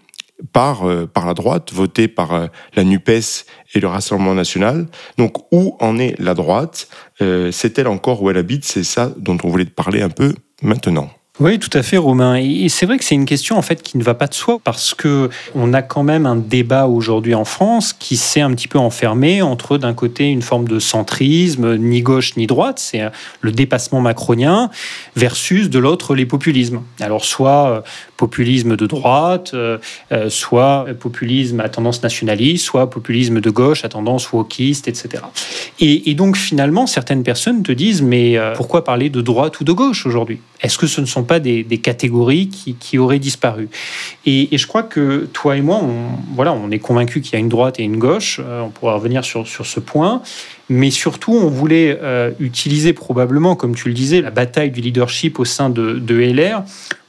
[0.53, 4.87] par, euh, par la droite, votée par euh, la NUPES et le Rassemblement national.
[5.17, 6.89] Donc où en est la droite?
[7.21, 8.65] Euh, C'est-elle encore où elle habite?
[8.65, 11.11] C'est ça dont on voulait parler un peu maintenant.
[11.41, 12.35] Oui, tout à fait, Romain.
[12.35, 14.59] Et c'est vrai que c'est une question en fait qui ne va pas de soi
[14.65, 18.67] parce que on a quand même un débat aujourd'hui en France qui s'est un petit
[18.67, 23.03] peu enfermé entre d'un côté une forme de centrisme, ni gauche ni droite, c'est
[23.41, 24.69] le dépassement macronien,
[25.15, 26.81] versus de l'autre les populismes.
[26.99, 27.81] Alors soit euh,
[28.17, 29.79] populisme de droite, euh,
[30.11, 35.23] euh, soit populisme à tendance nationaliste, soit populisme de gauche à tendance wokiste, etc.
[35.79, 39.73] Et, et donc finalement, certaines personnes te disent mais pourquoi parler de droite ou de
[39.73, 40.41] gauche aujourd'hui?
[40.61, 43.69] Est-ce que ce ne sont pas des, catégories qui, auraient disparu?
[44.27, 47.39] Et, je crois que toi et moi, on, voilà, on est convaincus qu'il y a
[47.39, 48.41] une droite et une gauche.
[48.43, 50.23] Euh, on pourra revenir sur, sur ce point.
[50.69, 55.39] Mais surtout, on voulait euh, utiliser probablement, comme tu le disais, la bataille du leadership
[55.39, 56.63] au sein de, de LR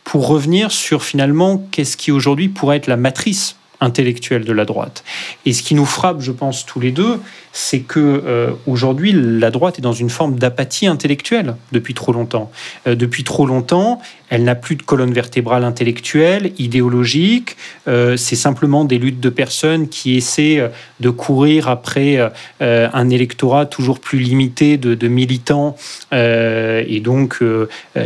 [0.03, 5.03] pour revenir sur finalement qu'est-ce qui aujourd'hui pourrait être la matrice intellectuelle de la droite.
[5.45, 7.19] Et ce qui nous frappe, je pense, tous les deux,
[7.61, 12.49] c'est que euh, aujourd'hui la droite est dans une forme d'apathie intellectuelle depuis trop longtemps.
[12.87, 17.57] Euh, depuis trop longtemps, elle n'a plus de colonne vertébrale intellectuelle, idéologique.
[17.89, 23.99] Euh, c'est simplement des luttes de personnes qui essaient de courir après un électorat toujours
[23.99, 25.75] plus limité de, de militants
[26.11, 27.39] et donc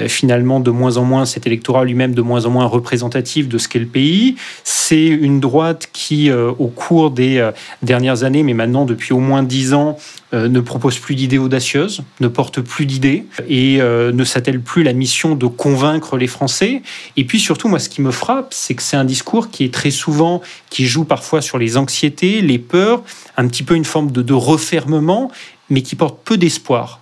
[0.08, 3.68] finalement de moins en moins cet électorat lui-même de moins en moins représentatif de ce
[3.68, 4.36] qu'est le pays.
[4.64, 7.50] C'est une droite qui, au cours des
[7.82, 9.98] dernières années, mais maintenant depuis au moins dix ans
[10.34, 14.82] euh, ne propose plus d'idées audacieuses, ne porte plus d'idées et euh, ne s'attelle plus
[14.82, 16.82] la mission de convaincre les Français.
[17.18, 19.74] Et puis surtout, moi, ce qui me frappe, c'est que c'est un discours qui est
[19.74, 23.04] très souvent, qui joue parfois sur les anxiétés, les peurs,
[23.38, 25.32] un petit peu une forme de, refermement,
[25.70, 27.00] mais qui porte peu d'espoir.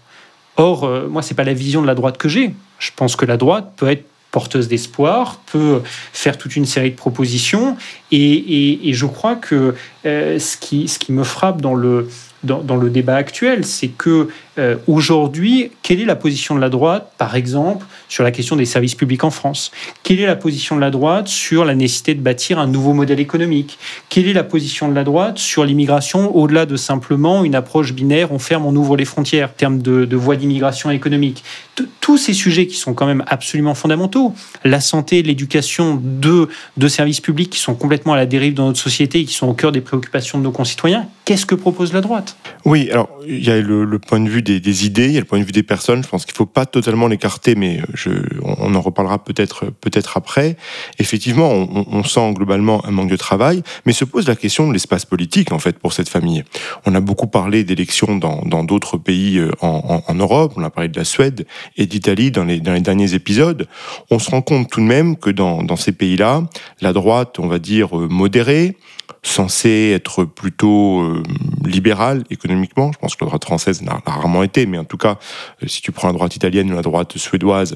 [0.58, 2.54] Or, euh, moi, c'est pas la vision de la droite que j'ai.
[2.80, 5.82] Je pense que la droite peut être porteuse d'espoir, peut
[6.13, 7.77] faire toute une série de propositions.
[8.12, 12.08] Et, je crois que qui, ce qui me frappe dans le,
[12.43, 17.12] dans, le débat actuel, c'est que euh, aujourd'hui, quelle est la position de la droite,
[17.17, 19.71] par exemple, sur la question des services publics en France?
[20.04, 23.19] Quelle est la position de la droite sur la nécessité de bâtir un nouveau modèle
[23.19, 23.77] économique?
[24.10, 28.32] Quelle est la position de la droite sur l'immigration, au-delà de simplement une approche binaire,
[28.32, 31.43] on ferme, on ouvre les frontières, en termes de, voies d'immigration économique.
[31.99, 36.49] Tous ces sujets qui sont quand même absolument fondamentaux, la santé, l'éducation, deux
[36.89, 39.54] services publics qui sont complètement à la dérive dans notre société et qui sont au
[39.54, 42.36] cœur des préoccupations de nos concitoyens, qu'est-ce que propose la droite?
[42.65, 45.26] Oui, alors il y a le, point de vue des, idées, il y a le
[45.26, 46.04] point de vue des personnes.
[46.04, 47.80] Je pense qu'il ne faut pas totalement l'écarter, mais
[48.41, 50.58] on, en reparlera peut-être peut-être après.
[51.00, 55.06] Effectivement, on, sent globalement un manque de travail, mais se pose la question de l'espace
[55.06, 56.44] politique en fait pour cette famille.
[56.86, 60.52] On a beaucoup parlé d'élections dans d'autres pays euh, en, Europe.
[60.58, 63.70] On a parlé de la Suède et d'Italie dans les, derniers épisodes.
[64.10, 66.44] On se rend compte tout de même que dans, dans ces pays-là,
[66.82, 68.76] la droite, on va dire euh, modérée,
[69.24, 71.24] censé être plutôt euh,
[71.65, 72.91] libéral économiquement.
[72.91, 75.17] Je pense que la droite française n'a rarement été, mais en tout cas,
[75.63, 77.76] euh, si tu prends la droite italienne ou la droite suédoise,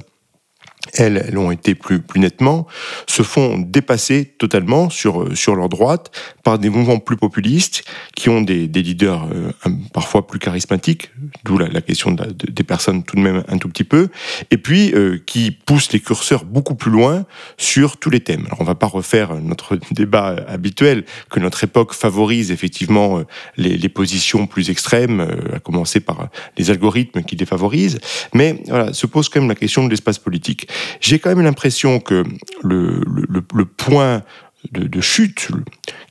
[0.97, 2.67] elles, elles ont été plus, plus nettement,
[3.07, 6.11] se font dépasser totalement sur, euh, sur leur droite
[6.43, 7.83] par des mouvements plus populistes
[8.15, 9.51] qui ont des, des leaders euh,
[9.93, 11.11] parfois plus charismatiques,
[11.43, 14.09] d'où la, la, question de des personnes tout de même un tout petit peu,
[14.51, 17.25] et puis euh, qui poussent les curseurs beaucoup plus loin
[17.57, 18.45] sur tous les thèmes.
[18.47, 23.21] Alors on va pas refaire notre débat habituel que notre époque favorise effectivement
[23.57, 27.99] les, les positions plus extrêmes, à commencer par les algorithmes qui les favorisent,
[28.33, 30.67] mais voilà, se pose quand même la question de l'espace politique.
[31.01, 32.23] J'ai quand même l'impression que
[32.63, 34.23] le, point
[34.71, 35.49] de, de, chute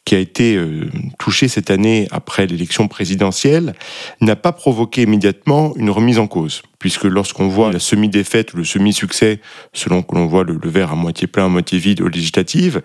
[0.04, 3.74] qui a été euh, touché cette année après l'élection présidentielle
[4.20, 6.62] n'a pas provoqué immédiatement une remise en cause.
[6.78, 9.40] Puisque lorsqu'on voit la semi-défaite ou le semi-succès,
[9.72, 12.82] selon que l'on voit le, le, verre à moitié plein, à moitié vide aux législatives,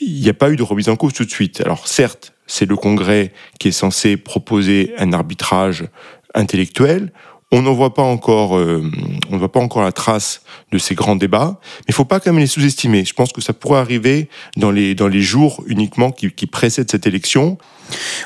[0.00, 1.60] il n'y a pas eu de remise en cause tout de suite.
[1.60, 5.84] Alors certes, c'est le Congrès qui est censé proposer un arbitrage
[6.34, 7.12] intellectuel.
[7.54, 8.82] On n'en voit pas encore, euh,
[9.28, 10.40] on ne voit pas encore la trace
[10.72, 13.04] de ces grands débats, mais il faut pas quand même les sous-estimer.
[13.04, 17.06] Je pense que ça pourrait arriver dans les dans les jours uniquement qui, précèdent cette
[17.06, 17.58] élection.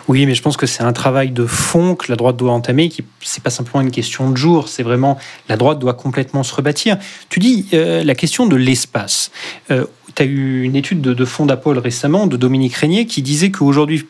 [0.06, 2.88] Oui, mais je pense que c'est un travail de fond que la droite doit entamer.
[2.88, 6.54] Qui c'est pas simplement une question de jour, c'est vraiment la droite doit complètement se
[6.54, 6.96] rebâtir.
[7.28, 9.32] Tu dis euh, la question de l'espace.
[9.72, 13.50] Euh, tu as eu une étude de, de Fondapol récemment, de Dominique Régnier, qui disait
[13.50, 14.06] qu'aujourd'hui,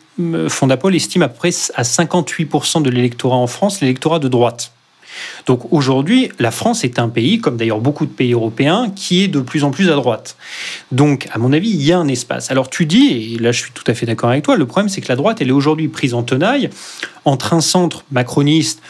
[0.49, 4.73] Fondapol estime à près à 58% de l'électorat en France, l'électorat de droite.
[5.47, 9.29] Donc aujourd'hui, la France est un pays, comme d'ailleurs beaucoup de pays européens, qui est
[9.29, 10.37] de plus en plus à droite.
[10.93, 12.51] Donc, à mon avis, il y a un espace.
[12.51, 14.89] Alors tu dis, et là je suis tout à fait d'accord avec toi, le problème
[14.89, 16.71] c'est que la droite, elle est aujourd'hui prise en tenaille
[17.25, 18.81] entre un centre macroniste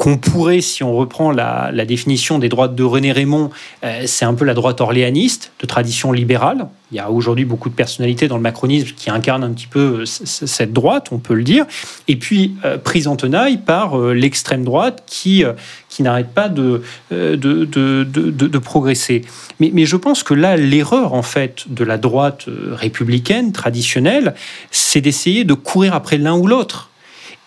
[0.00, 3.50] qu'on pourrait, si on reprend la, définition des droites de René Raymond,
[3.84, 6.68] euh, c'est un peu la droite orléaniste, de tradition libérale.
[6.90, 10.00] Il y a aujourd'hui beaucoup de personnalités dans le macronisme qui incarnent un petit peu
[10.00, 11.66] euh, cette droite, on peut le dire.
[12.08, 15.44] Et puis, euh, prise en tenaille par l'extrême droite qui,
[15.90, 19.20] qui n'arrête pas de, de, de, progresser.
[19.58, 24.34] Mais, mais, je pense que là, l'erreur, en fait, de la droite républicaine traditionnelle,
[24.70, 26.88] c'est d'essayer de courir après l'un ou l'autre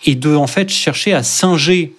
[0.05, 1.95] et de, en fait, chercher à singer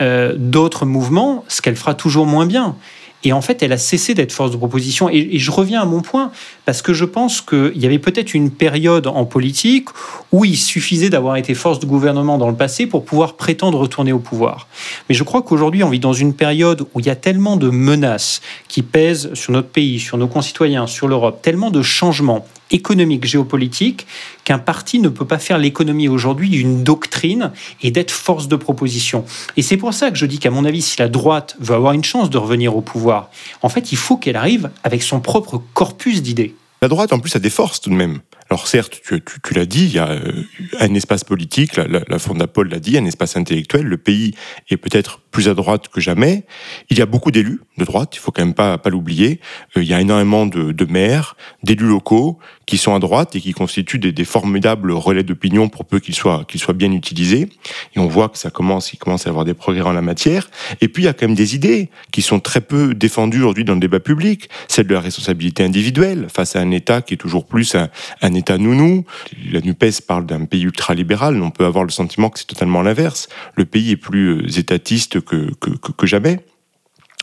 [0.00, 2.76] euh, d'autres mouvements, ce qu'elle fera toujours moins bien.
[3.24, 5.08] Et en fait, elle a cessé d'être force de proposition.
[5.10, 6.30] Et, je reviens à mon point,
[6.64, 9.88] parce que je pense qu'il y avait peut-être une période en politique
[10.30, 14.12] où il suffisait d'avoir été force de gouvernement dans le passé pour pouvoir prétendre retourner
[14.12, 14.68] au pouvoir.
[15.08, 17.68] Mais je crois qu'aujourd'hui, on vit dans une période où il y a tellement de
[17.68, 23.24] menaces qui pèsent sur notre pays, sur nos concitoyens, sur l'Europe, tellement de changements économiques,
[23.24, 24.06] géopolitiques,
[24.44, 27.52] qu'un parti ne peut pas faire l'économie aujourd'hui d'une doctrine
[27.82, 29.24] et d'être force de proposition.
[29.56, 31.92] Et c'est pour ça que je dis qu'à mon avis, si la droite veut avoir
[31.92, 33.30] une chance de revenir au pouvoir,
[33.62, 36.54] en fait, il faut qu'elle arrive avec son propre corpus d'idées.
[36.82, 38.20] La droite, en plus, a des forces tout de même.
[38.48, 40.44] Alors certes, tu, l'as dit, il y a euh,
[40.78, 42.18] un espace politique, la, la, la
[42.64, 43.82] l'a dit, un espace intellectuel.
[43.82, 44.34] Le pays
[44.70, 46.44] est peut-être plus à droite que jamais.
[46.88, 49.40] Il y a beaucoup d'élus de droite, il faut quand même pas, pas l'oublier.
[49.76, 53.40] Euh, il y a énormément de, de maires, d'élus locaux qui sont à droite et
[53.40, 57.48] qui constituent des, des formidables relais d'opinion pour peu qu'ils soient, qu'ils soient bien utilisés.
[57.94, 60.02] Et on voit que ça commence, il commence à y avoir des progrès en la
[60.02, 60.48] matière.
[60.80, 63.64] Et puis il y a quand même des idées qui sont très peu défendues aujourd'hui
[63.64, 64.48] dans le débat public.
[64.68, 67.88] Celle de la responsabilité individuelle face à un État qui est toujours plus un,
[68.22, 69.04] un État nounou.
[69.50, 73.28] La NUPES parle d'un pays ultralibéral, on peut avoir le sentiment que c'est totalement l'inverse.
[73.54, 76.40] Le pays est plus euh, étatiste que, que, jamais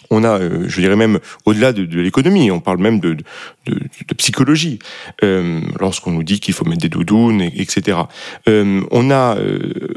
[0.10, 3.18] on a, euh, je dirais même au-delà de, l'économie, on parle même de,
[3.66, 4.78] de, psychologie,
[5.24, 7.98] euh, lorsqu'on nous dit qu'il faut mettre des doudounes, etc.
[8.46, 9.38] On a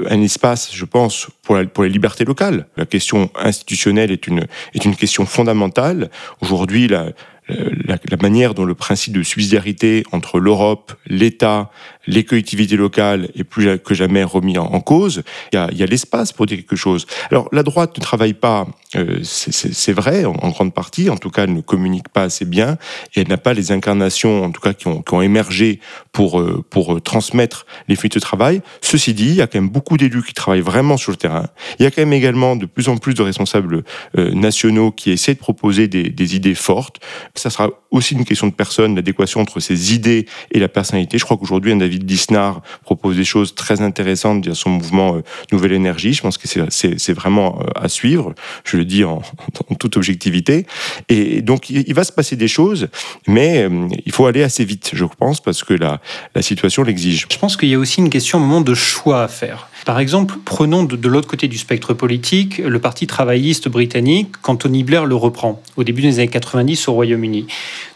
[0.09, 2.66] un espace, je pense, pour, pour les libertés locales.
[2.79, 6.11] La question institutionnelle est une, est une question fondamentale.
[6.40, 7.12] Aujourd'hui, la,
[7.49, 11.71] la, la, manière dont le principe de subsidiarité entre l'Europe, l'État,
[12.07, 15.23] les collectivités locales est plus que jamais remis en, cause.
[15.53, 17.07] Il y a, l'espace pour dire quelque chose.
[17.31, 21.45] Alors la droite ne travaille pas, euh, c'est vrai en, grande partie, en tout cas
[21.45, 22.79] elle ne communique pas assez bien
[23.14, 25.81] et elle n'a pas les incarnations, en tout cas qui ont, qui ont émergé
[26.12, 28.61] pour euh, pour transmettre les fruits de travail.
[28.81, 31.47] Ceci dit, il y a quand même beaucoup d'élus qui travaillent vraiment sur le terrain.
[31.79, 33.85] Il y a quand même également de plus en plus de responsables
[34.19, 37.01] euh, nationaux qui essaient de proposer des, des idées fortes.
[37.35, 41.19] Ça sera aussi une question de personne, l'adéquation entre ces idées et la personnalité.
[41.19, 45.23] Je crois qu'aujourd'hui un David Disnard propose des choses très intéressantes via son mouvement euh,
[45.53, 46.13] Nouvelle Énergie.
[46.13, 48.35] Je pense que c'est vraiment euh, à suivre.
[48.65, 49.23] Je le dis en,
[49.71, 50.67] en toute objectivité.
[51.09, 52.89] Et donc, il, va se passer des choses,
[53.27, 56.01] mais euh, il faut aller assez vite, je pense, parce que la,
[56.35, 57.27] la situation l'exige.
[57.31, 59.69] Je pense qu'il y a aussi une question, au moment, de choix à faire.
[59.87, 64.83] Par exemple, prenons de, l'autre côté du spectre politique le Parti travailliste britannique quand Tony
[64.83, 67.46] Blair le reprend au début des années 90 au Royaume-Uni.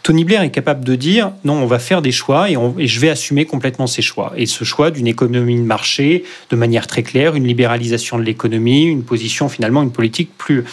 [0.05, 3.11] Tony Blair est capable de dire non, on va faire des choix et je vais
[3.11, 4.33] assumer complètement ces choix.
[4.37, 8.85] Et ce choix d'une économie de marché de manière très claire, une libéralisation de l'économie,
[8.85, 10.64] une position finalement, une politique plus,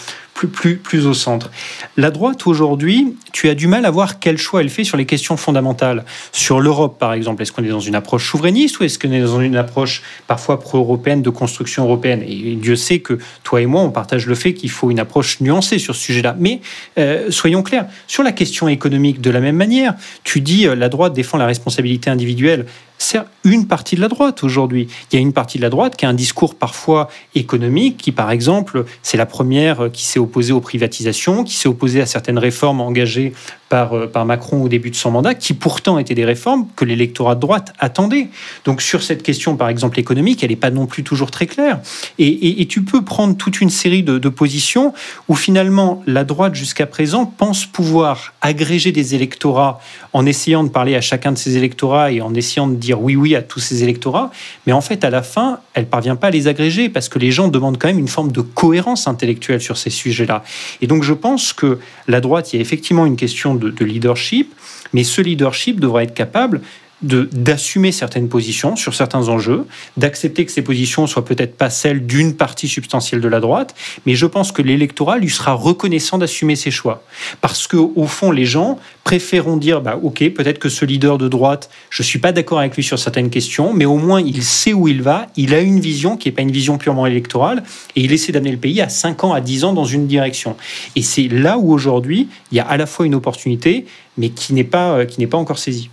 [0.46, 1.50] plus, au centre.
[1.96, 5.06] La droite, aujourd'hui, tu as du mal à voir quel choix elle fait sur les
[5.06, 6.06] questions fondamentales.
[6.32, 9.22] Sur l'Europe, par exemple, est-ce qu'on est dans une approche souverainiste ou est-ce qu'on est
[9.22, 12.24] dans une approche parfois pro-européenne de construction européenne?
[12.28, 15.42] Et Dieu sait que toi et moi, on partage le fait qu'il faut une approche
[15.42, 16.36] nuancée sur ce sujet-là.
[16.38, 16.62] Mais
[17.00, 20.90] euh, soyons clairs, sur la question économique, de la même manière, tu dis euh, la
[20.90, 22.66] droite défend la responsabilité individuelle
[22.98, 24.88] c'est une partie de la droite aujourd'hui.
[25.12, 28.12] Il y a une partie de la droite qui a un discours parfois économique, qui
[28.12, 32.40] par exemple, c'est la première qui s'est opposée aux privatisations, qui s'est opposée à certaines
[32.40, 33.34] réformes engagées
[33.70, 36.86] par, euh, par Macron au début de son mandat, qui pourtant étaient des réformes que
[36.86, 38.30] l'électorat de droite attendait.
[38.66, 41.80] Donc sur cette question, par exemple, économique, elle n'est pas non plus toujours très claire.
[42.20, 44.94] Et, tu peux prendre toute une série de, de positions
[45.28, 49.80] où finalement la droite jusqu'à présent pense pouvoir agréger des électorats
[50.12, 53.16] en essayant de parler à chacun de ces électorats et en essayant de dire oui
[53.16, 54.32] oui à tous ces électorats,
[54.66, 57.32] mais en fait à la fin, elle parvient pas à les agréger parce que les
[57.32, 60.44] gens demandent quand même une forme de cohérence intellectuelle sur ces sujets-là.
[60.82, 64.54] Et donc je pense que la droite, il y a effectivement une question de, leadership,
[64.94, 66.62] mais ce leadership devra être capable
[67.02, 69.66] d'assumer certaines positions sur certains enjeux,
[69.98, 74.16] d'accepter que ces positions soient peut-être pas celles d'une partie substantielle de la droite, mais
[74.16, 77.04] je pense que l'électorat lui sera reconnaissant d'assumer ses choix.
[77.40, 81.28] Parce que au fond, les gens préféreront dire, bah, ok, peut-être que ce leader de
[81.28, 84.74] droite, je suis pas d'accord avec lui sur certaines questions, mais au moins il sait
[84.74, 87.64] où il va, il a une vision qui n'est pas une vision purement électorale,
[87.96, 90.56] et il essaie d'amener le pays à 5 ans, à 10 ans dans une direction.
[90.96, 93.86] Et c'est là où aujourd'hui, il y a à la fois une opportunité,
[94.18, 95.92] mais qui n'est pas, euh, qui n'est pas encore saisie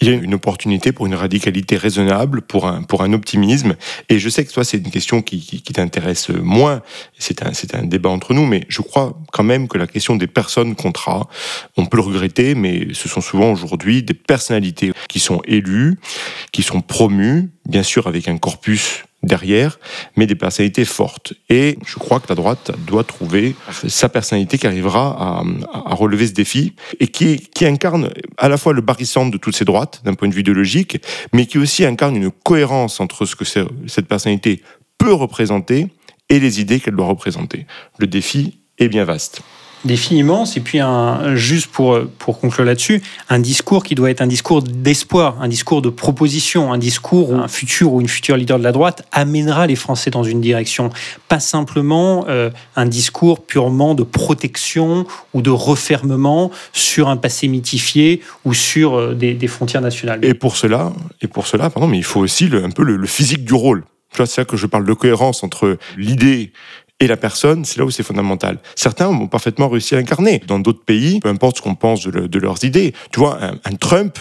[0.00, 3.74] il y a une opportunité pour une radicalité raisonnable, pour un, pour un optimisme.
[4.08, 6.82] Et je sais que toi, c'est une question qui, qui, t'intéresse moins.
[7.18, 10.16] C'est un, c'est un débat entre nous, mais je crois quand même que la question
[10.16, 11.28] des personnes contrat,
[11.76, 15.98] on peut le regretter, mais ce sont souvent aujourd'hui des personnalités qui sont élues,
[16.52, 19.78] qui sont promues, bien sûr avec un corpus derrière,
[20.16, 21.34] mais des personnalités fortes.
[21.48, 23.54] Et je crois que la droite doit trouver
[23.88, 28.80] sa personnalité qui arrivera à, relever ce défi et qui, incarne à la fois le
[28.80, 31.00] barycentre de toutes ces droites d'un point de vue idéologique,
[31.32, 34.62] mais qui aussi incarne une cohérence entre ce que cette personnalité
[34.98, 35.88] peut représenter
[36.28, 37.66] et les idées qu'elle doit représenter.
[37.98, 39.42] Le défi est bien vaste
[39.84, 40.56] défi immense.
[40.56, 44.62] Et puis, un, juste pour, pour conclure là-dessus, un discours qui doit être un discours
[44.62, 48.64] d'espoir, un discours de proposition, un discours où un futur ou une future leader de
[48.64, 50.90] la droite amènera les Français dans une direction.
[51.28, 58.20] Pas simplement euh, un discours purement de protection ou de refermement sur un passé mythifié
[58.44, 60.24] ou sur euh, des, frontières nationales.
[60.24, 63.06] Et pour cela, et pour cela pardon, mais il faut aussi un peu le, le
[63.06, 63.84] physique du rôle.
[64.16, 66.52] C'est ça que je parle de cohérence entre l'idée
[67.00, 68.58] et la personne, c'est là où c'est fondamental.
[68.76, 70.40] Certains ont parfaitement réussi à l'incarner.
[70.46, 74.18] Dans d'autres pays, peu importe ce qu'on pense de, leurs idées, tu vois, un, Trump,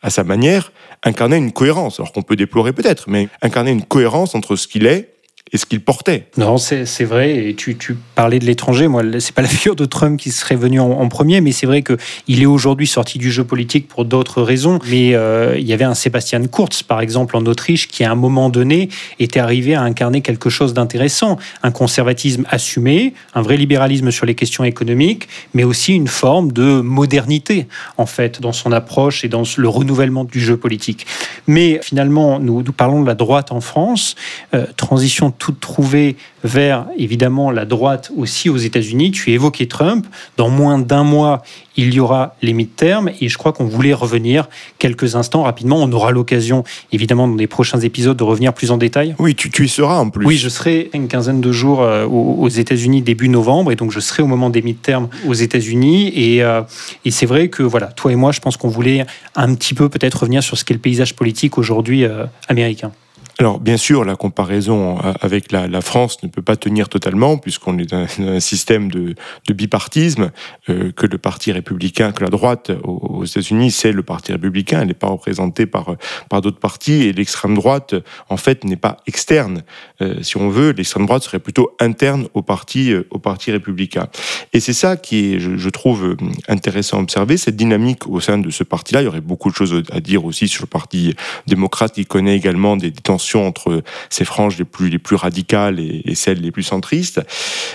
[0.00, 0.72] à sa manière,
[1.04, 4.86] incarnait une cohérence, alors qu'on peut déplorer peut-être, mais incarner une cohérence entre ce qu'il
[4.86, 5.17] est
[5.52, 6.26] et ce qu'il portait.
[6.36, 7.48] Non, c'est vrai.
[7.48, 7.76] Et tu,
[8.14, 8.88] parlais de l'étranger.
[8.88, 11.82] Moi, c'est pas la figure de Trump qui serait venu en, premier, mais c'est vrai
[11.82, 14.78] que il est aujourd'hui sorti du jeu politique pour d'autres raisons.
[14.90, 18.14] Mais euh, il y avait un Sébastien Kurz, par exemple, en Autriche, qui à un
[18.14, 24.10] moment donné était arrivé à incarner quelque chose d'intéressant, un conservatisme assumé, un vrai libéralisme
[24.10, 29.24] sur les questions économiques, mais aussi une forme de modernité en fait dans son approche
[29.24, 31.06] et dans le renouvellement du jeu politique.
[31.46, 34.14] Mais finalement, nous, nous parlons de la droite en France,
[34.54, 39.10] euh, transition toute trouvée vers évidemment la droite aussi aux États-Unis.
[39.10, 40.06] Tu évoquais Trump.
[40.36, 41.42] Dans moins d'un mois,
[41.76, 44.48] il y aura les mi-termes et je crois qu'on voulait revenir
[44.78, 45.76] quelques instants rapidement.
[45.76, 49.14] On aura l'occasion évidemment dans les prochains épisodes de revenir plus en détail.
[49.18, 50.26] Oui, tu, tu y seras en plus.
[50.26, 54.00] Oui, je serai une quinzaine de jours euh, aux États-Unis début novembre et donc je
[54.00, 56.62] serai au moment des mi-termes aux États-Unis et, euh,
[57.04, 59.88] et c'est vrai que voilà, toi et moi, je pense qu'on voulait un petit peu
[59.88, 62.92] peut-être revenir sur ce qu'est le paysage politique aujourd'hui euh, américain.
[63.40, 67.78] Alors, bien sûr, la comparaison euh, avec la, France ne peut pas tenir totalement, puisqu'on
[67.78, 69.14] est dans un système de,
[69.48, 70.32] bipartisme,
[70.68, 74.88] euh, que le Parti républicain, que la droite aux, États-Unis, c'est le Parti républicain, elle
[74.88, 75.94] n'est pas représentée par,
[76.28, 77.94] par d'autres partis, et l'extrême droite,
[78.28, 79.62] en fait, n'est pas externe.
[80.02, 84.08] Euh, si on veut, l'extrême droite serait plutôt interne au Parti, au parti républicain.
[84.52, 86.16] Et c'est ça qui est, je, trouve,
[86.48, 89.02] intéressant à observer, cette dynamique au sein de ce parti-là.
[89.02, 91.14] Il y aurait beaucoup de choses à dire aussi sur le Parti
[91.46, 96.14] démocrate, qui connaît également des tensions entre ces franges les plus, les plus radicales et,
[96.14, 97.20] celles les plus centristes.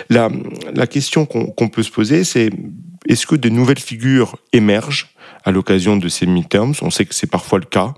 [0.10, 0.30] La,
[0.88, 2.50] question qu'on peut se poser, c'est
[3.08, 5.10] est-ce que de nouvelles figures émergent
[5.44, 6.74] à l'occasion de ces midterms?
[6.82, 7.94] On sait que c'est parfois le cas.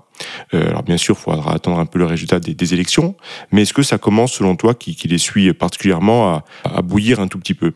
[0.54, 3.16] Euh, alors bien sûr, il faudra attendre un peu le résultat des, élections,
[3.52, 7.38] mais est-ce que ça commence, selon toi, qui, les suit particulièrement, à bouillir un tout
[7.38, 7.72] petit peu?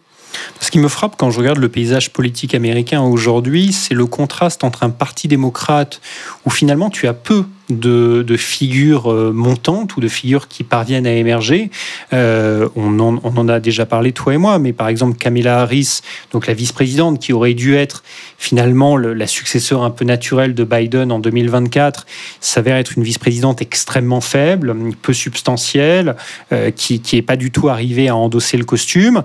[0.61, 4.65] Ce qui me frappe quand je regarde le paysage politique américain aujourd'hui, c'est le contraste
[4.65, 6.01] entre un parti démocrate
[6.45, 11.13] où finalement tu as peu de, figures euh, montantes ou de figures qui parviennent à
[11.13, 11.71] émerger.
[12.13, 16.01] Euh, on, en, a déjà parlé, toi et moi, mais par exemple Kamala Harris,
[16.33, 18.03] donc la vice-présidente, qui aurait dû être
[18.39, 22.07] finalement la successeur un peu naturelle de Biden en 2024,
[22.41, 26.17] s'avère être une vice-présidente extrêmement faible, peu substantielle,
[26.53, 29.23] euh, qui n'est pas du tout arrivée à endosser le costume.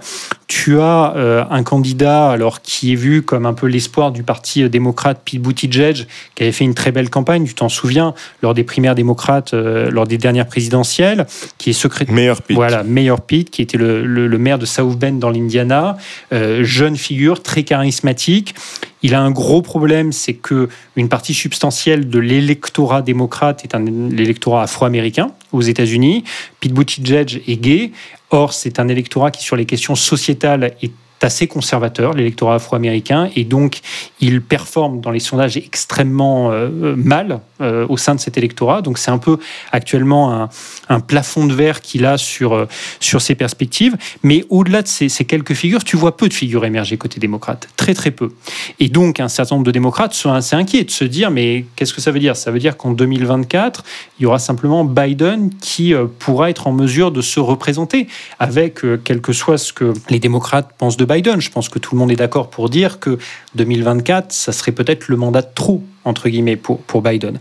[0.47, 5.21] Tu as un candidat alors qui est vu comme un peu l'espoir du parti démocrate,
[5.25, 8.95] Pete Buttigieg, qui avait fait une très belle campagne, tu t'en souviens, lors des primaires
[8.95, 11.25] démocrates, euh, lors des dernières présidentielles,
[11.57, 12.13] qui est secrétaire.
[12.13, 12.55] Meilleur Pete.
[12.55, 15.97] Voilà, Meilleur Pete, qui était le, maire de South Bend dans l'Indiana.
[16.33, 18.55] Euh, jeune figure, très charismatique.
[19.01, 23.83] Il a un gros problème, c'est que une partie substantielle de l'électorat démocrate est un
[23.85, 26.23] l'électorat afro-américain aux États-Unis.
[26.59, 27.91] Pete Buttigieg est gay.
[28.31, 30.91] Or, c'est un électorat qui, sur les questions sociétales, est
[31.25, 33.81] assez conservateur, l'électorat afro-américain, et donc
[34.21, 38.81] il performe dans les sondages extrêmement euh, mal euh, au sein de cet électorat.
[38.81, 39.37] Donc c'est un peu
[39.71, 40.49] actuellement
[40.89, 42.67] un, plafond de verre qu'il a sur, euh,
[42.99, 43.95] sur ses perspectives.
[44.23, 47.93] Mais au-delà de ces, quelques figures, tu vois peu de figures émerger côté démocrate, très
[47.93, 48.31] très peu.
[48.79, 51.93] Et donc un certain nombre de démocrates sont assez inquiets de se dire, mais qu'est-ce
[51.93, 52.35] que ça veut dire?
[52.35, 53.83] Ça veut dire qu'en 2024,
[54.19, 58.07] il y aura simplement Biden qui pourra être en mesure de se représenter
[58.39, 61.14] avec, quel que soit ce que les démocrates pensent de Biden.
[61.23, 63.17] Je pense que tout le monde est d'accord pour dire que
[63.55, 67.39] 2024, ça serait peut-être le mandat de trop, entre guillemets, pour, pour Biden.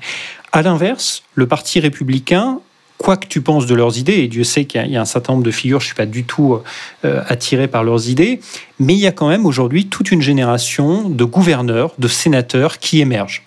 [0.52, 2.60] À l'inverse, le Parti républicain
[2.98, 5.34] quoi que tu penses de leurs idées, et Dieu sait qu'il y a un certain
[5.34, 6.58] nombre de figures, je ne suis pas du tout
[7.04, 8.40] euh, attiré par leurs idées,
[8.78, 13.00] mais il y a quand même aujourd'hui toute une génération de gouverneurs, de sénateurs qui
[13.00, 13.42] émergent.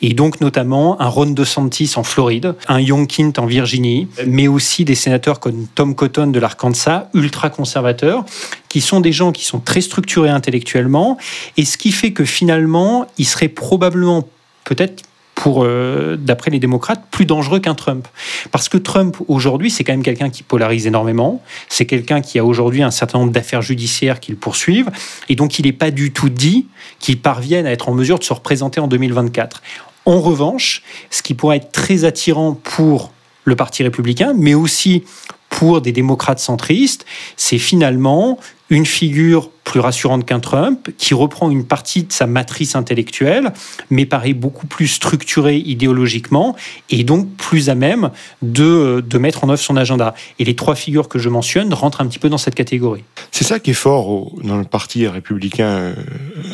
[0.00, 4.94] Et donc notamment un Ron DeSantis en Floride, un Youngkin en Virginie, mais aussi des
[4.94, 8.24] sénateurs comme Tom Cotton de l'Arkansas, ultra conservateurs,
[8.68, 11.18] qui sont des gens qui sont très structurés intellectuellement,
[11.56, 14.26] et ce qui fait que finalement, ils seraient probablement
[14.64, 15.02] peut-être
[15.42, 18.06] pour, euh, d'après les démocrates, plus dangereux qu'un Trump.
[18.52, 21.42] Parce que Trump, aujourd'hui, c'est quand même quelqu'un qui polarise énormément.
[21.68, 24.88] C'est quelqu'un qui a aujourd'hui un certain nombre d'affaires judiciaires qui le poursuivent.
[25.28, 26.68] Et donc, il n'est pas du tout dit
[27.00, 29.64] qu'il parvienne à être en mesure de se représenter en 2024.
[30.06, 33.10] En revanche, ce qui pourrait être très attirant pour
[33.42, 35.02] le Parti républicain, mais aussi
[35.50, 37.04] pour des démocrates centristes,
[37.36, 38.38] c'est finalement
[38.72, 43.52] une figure plus rassurante qu'un Trump, qui reprend une partie de sa matrice intellectuelle,
[43.90, 46.56] mais paraît beaucoup plus structurée idéologiquement
[46.88, 48.10] et donc plus à même
[48.40, 50.14] de, de mettre en œuvre son agenda.
[50.38, 53.04] Et les trois figures que je mentionne rentrent un petit peu dans cette catégorie.
[53.30, 55.94] C'est ça qui est fort dans le Parti républicain euh,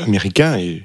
[0.04, 0.82] américain et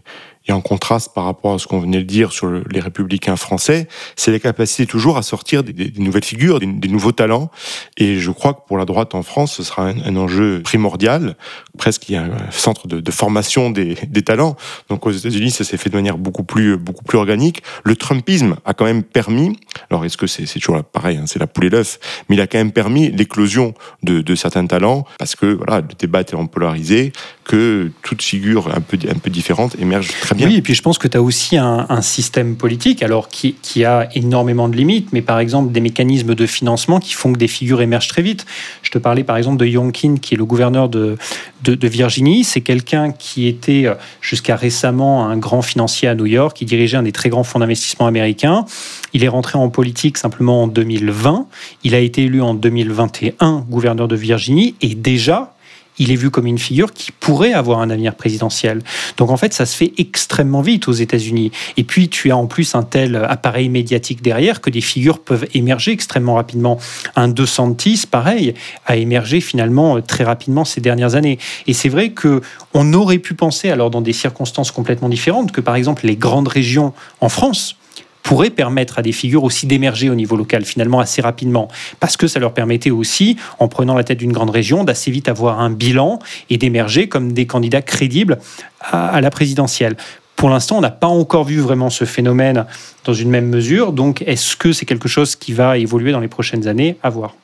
[0.47, 3.87] et en contraste par rapport à ce qu'on venait de dire sur les républicains français,
[4.15, 7.49] c'est la capacité toujours à sortir des, nouvelles figures, des, nouveaux talents.
[7.97, 11.35] Et je crois que pour la droite en France, ce sera un, enjeu primordial.
[11.77, 14.55] Presque, il y a un centre de, formation des, talents.
[14.89, 17.63] Donc aux États-Unis, ça s'est fait de manière beaucoup plus, beaucoup plus organique.
[17.83, 19.57] Le Trumpisme a quand même permis,
[19.89, 22.47] alors est-ce que c'est toujours pareil, hein, c'est la poule et l'œuf, mais il a
[22.47, 27.13] quand même permis l'éclosion de, certains talents parce que voilà, le débat tellement polarisé
[27.43, 30.97] que toute figure un peu, un peu différente émerge très oui, et puis je pense
[30.97, 35.39] que tu as aussi un, système politique, alors qui, a énormément de limites, mais par
[35.39, 38.45] exemple des mécanismes de financement qui font que des figures émergent très vite.
[38.81, 41.17] Je te parlais par exemple de Youngkin, qui est le gouverneur de,
[41.63, 42.43] de, Virginie.
[42.43, 43.87] C'est quelqu'un qui était
[44.21, 47.59] jusqu'à récemment un grand financier à New York, qui dirigeait un des très grands fonds
[47.59, 48.65] d'investissement américains.
[49.13, 51.45] Il est rentré en politique simplement en 2020.
[51.83, 55.52] Il a été élu en 2021 gouverneur de Virginie, et déjà,
[55.99, 58.81] il est vu comme une figure qui pourrait avoir un avenir présidentiel.
[59.17, 61.51] Donc en fait, ça se fait extrêmement vite aux États-Unis.
[61.77, 65.47] Et puis tu as en plus un tel appareil médiatique derrière que des figures peuvent
[65.53, 66.79] émerger extrêmement rapidement.
[67.15, 68.53] Un DeSantis, pareil,
[68.85, 71.39] a émergé finalement euh, très rapidement ces dernières années.
[71.67, 72.41] Et c'est vrai que
[72.73, 76.47] on aurait pu penser, alors dans des circonstances complètement différentes, que par exemple les grandes
[76.47, 77.75] régions en France,
[78.23, 81.67] pourrait permettre à des figures aussi d'émerger au niveau local finalement assez rapidement,
[81.99, 85.29] parce que ça leur permettait aussi, en prenant la tête d'une grande région, d'assez vite
[85.29, 86.19] avoir un bilan
[86.49, 88.39] et d'émerger comme des candidats crédibles
[88.79, 89.97] à, la présidentielle.
[90.35, 92.65] Pour l'instant, on n'a pas encore vu vraiment ce phénomène
[93.05, 93.93] dans une même mesure.
[93.93, 96.97] Donc, est-ce que c'est quelque chose qui va évoluer dans les prochaines années?
[97.03, 97.35] À voir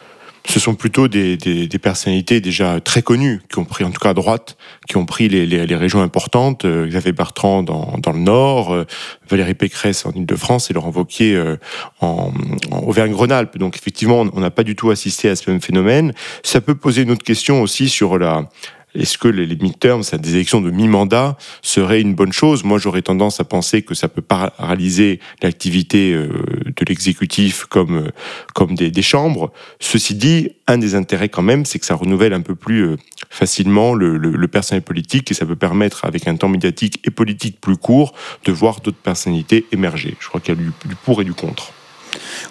[0.50, 4.14] ce sont plutôt des, personnalités déjà très connues, qui ont pris, en tout cas à
[4.16, 6.66] droite, qui ont pris les, régions importantes.
[6.66, 8.86] Euh, Xavier Bertrand dans, le Nord, euh,
[9.30, 11.58] Valérie Pécresse en Ile-de-France et Laurent Wauquiez euh,
[12.02, 12.32] en,
[12.72, 13.58] en Auvergne-Rhône-Alpes.
[13.60, 16.14] Donc effectivement, on n'a pas du tout assisté à ce même phénomène.
[16.41, 18.50] Ça peut poser une autre question aussi sur la,
[18.96, 22.64] est-ce que les midterms, des élections de mi-mandat, seraient une bonne chose?
[22.64, 26.28] Moi, j'aurais tendance à penser que ça peut paralyser l'activité euh,
[26.66, 28.10] de l'exécutif comme, euh,
[28.56, 29.52] comme des, chambres.
[29.80, 32.98] Ceci dit, un des intérêts quand même, c'est que ça renouvelle un peu plus euh,
[33.30, 37.62] facilement le, le, personnel politique et ça peut permettre, avec un temps médiatique et politique
[37.62, 38.14] plus court,
[38.46, 40.16] de voir d'autres personnalités émerger.
[40.20, 41.74] Je crois qu'il y a du pour et du contre.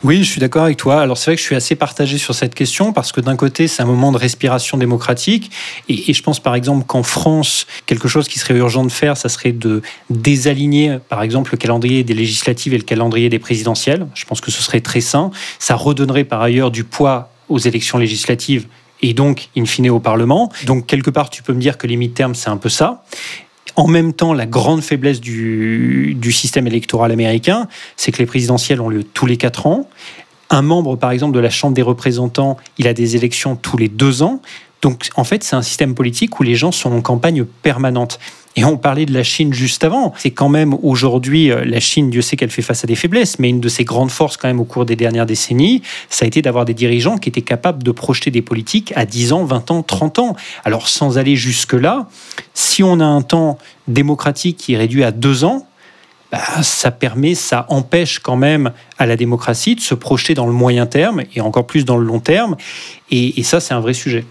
[0.05, 1.01] Oui, je suis d'accord avec toi.
[1.01, 3.69] Alors c'est vrai que je suis assez partagé sur cette question parce que d'un côté,
[3.69, 5.51] c'est un moment de respiration démocratique
[5.89, 9.29] et, je pense par exemple qu'en France, quelque chose qui serait urgent de faire, ça
[9.29, 14.07] serait de désaligner par exemple le calendrier des législatives et le calendrier des présidentielles.
[14.15, 15.31] Je pense que ce serait très sain.
[15.59, 18.67] Ça redonnerait par ailleurs du poids aux élections législatives
[19.01, 20.51] et donc, in fine, au Parlement.
[20.67, 23.05] Donc, quelque part, tu peux me dire que les mi-termes, c'est un peu ça.
[23.77, 28.89] En même temps, la grande faiblesse du, système électoral américain, c'est que les présidentielles ont
[28.89, 29.89] lieu tous les quatre ans.
[30.51, 33.89] Un membre, par exemple, de la Chambre des représentants, il a des élections tous les
[33.89, 34.41] deux ans.
[34.83, 38.19] Donc en fait, c'est un système politique où les gens sont en campagne permanente.
[38.57, 40.13] Et on parlait de la Chine juste avant.
[40.17, 43.39] C'est quand même aujourd'hui, euh, la Chine, Dieu sait qu'elle fait face à des faiblesses,
[43.39, 46.29] mais une de ses grandes forces quand même au cours des dernières décennies, ça a
[46.29, 49.71] été d'avoir des dirigeants qui étaient capables de projeter des politiques à 10 ans, 20
[49.71, 50.37] ans, 30 ans.
[50.65, 52.09] Alors sans aller jusque-là,
[52.53, 55.69] si on a un temps démocratique qui est réduit à 2 ans,
[56.33, 60.53] bah, ça permet, ça empêche quand même à la démocratie de se projeter dans le
[60.53, 62.57] moyen terme et encore plus dans le long terme.
[63.11, 64.25] et ça, c'est un vrai sujet.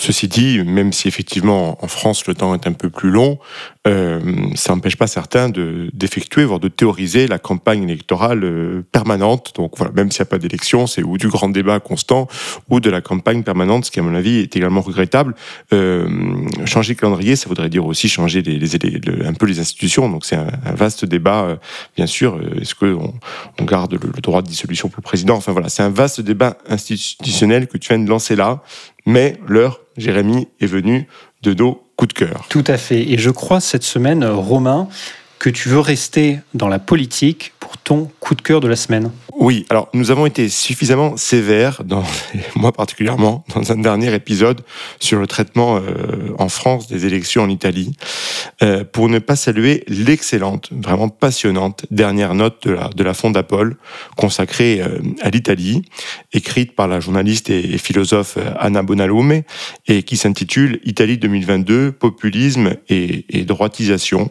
[0.00, 3.38] Ceci dit, même si effectivement en France le temps est un peu plus long,
[3.86, 4.18] euh,
[4.54, 9.52] ça n'empêche pas certains d'effectuer, voire de théoriser la campagne électorale euh, permanente.
[9.56, 12.28] Donc voilà, même s'il n'y a pas d'élection, c'est ou du grand débat constant
[12.70, 15.34] ou de la campagne permanente, ce qui à mon avis est également regrettable.
[15.74, 16.08] Euh,
[16.64, 20.08] changer le calendrier, ça voudrait dire aussi changer les, un peu les institutions.
[20.08, 21.56] Donc c'est un, vaste débat, euh,
[21.94, 22.40] bien sûr.
[22.58, 23.12] Est-ce qu'on
[23.58, 25.36] on garde le, le droit de dissolution pour le président?
[25.36, 28.62] Enfin voilà, c'est un vaste débat institutionnel que tu viens de lancer là.
[29.10, 31.08] Mais l'heure, Jérémy, est venue
[31.42, 32.46] de nos coups de cœur.
[32.48, 33.10] Tout à fait.
[33.10, 34.88] Et je crois cette semaine, Romain,
[35.40, 39.10] que tu veux rester dans la politique ton coup de cœur de la semaine.
[39.40, 41.82] Oui, alors nous avons été suffisamment sévères,
[42.56, 44.60] moi particulièrement, dans un dernier épisode
[44.98, 47.92] sur le traitement euh, en France des élections en Italie,
[48.62, 53.76] euh, pour ne pas saluer l'excellente, vraiment passionnante dernière note de la, de la Fondapol
[54.16, 55.82] consacrée euh, à l'Italie,
[56.32, 59.42] écrite par la journaliste et, philosophe Anna Bonalume,
[59.86, 64.30] et qui s'intitule Italie 2022, populisme et droitisation.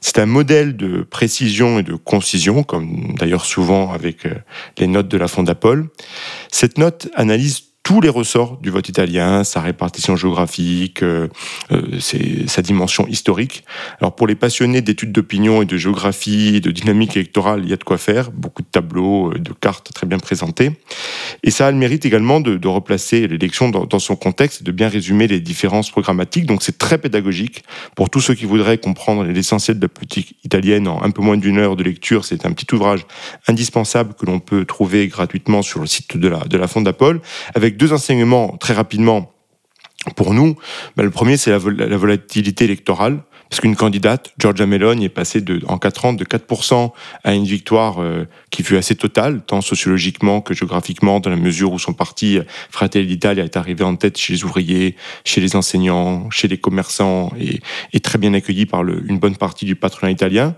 [0.00, 4.26] C'est un modèle de précision et de concision, comme d'ailleurs souvent avec
[4.78, 5.90] les notes de la Fondapol.
[6.50, 11.28] Cette note analyse tous les ressorts du vote italien, sa répartition géographique, euh,
[11.70, 12.00] euh
[12.46, 13.62] sa dimension historique.
[14.00, 17.76] Alors pour les passionnés d'études d'opinion et de géographie, de dynamique électorale, il y a
[17.76, 20.72] de quoi faire, beaucoup de tableaux, euh, de cartes très bien présentées.
[21.42, 24.64] Et ça a le mérite également de, de replacer l'élection dans, dans, son contexte et
[24.64, 26.46] de bien résumer les différences programmatiques.
[26.46, 27.64] Donc c'est très pédagogique
[27.96, 31.36] pour tous ceux qui voudraient comprendre l'essentiel de la politique italienne en un peu moins
[31.36, 32.24] d'une heure de lecture.
[32.24, 33.04] C'est un petit ouvrage
[33.46, 37.20] indispensable que l'on peut trouver gratuitement sur le site de la, de la Fondapol
[37.54, 39.32] avec deux enseignements très rapidement
[40.16, 40.56] pour nous.
[40.96, 43.22] Bah, le premier, c'est la, volatilité électorale.
[43.54, 46.90] Parce qu'une candidate, Georgia Meloni, est passée de, en 4 ans de 4%
[47.22, 51.72] à une victoire euh, qui fut assez totale, tant sociologiquement que géographiquement, dans la mesure
[51.72, 56.28] où son parti Fratelli d'Italia est arrivé en tête chez les ouvriers, chez les enseignants,
[56.30, 57.60] chez les commerçants, et,
[57.92, 60.56] est très bien accueilli par le, une bonne partie du patronat italien,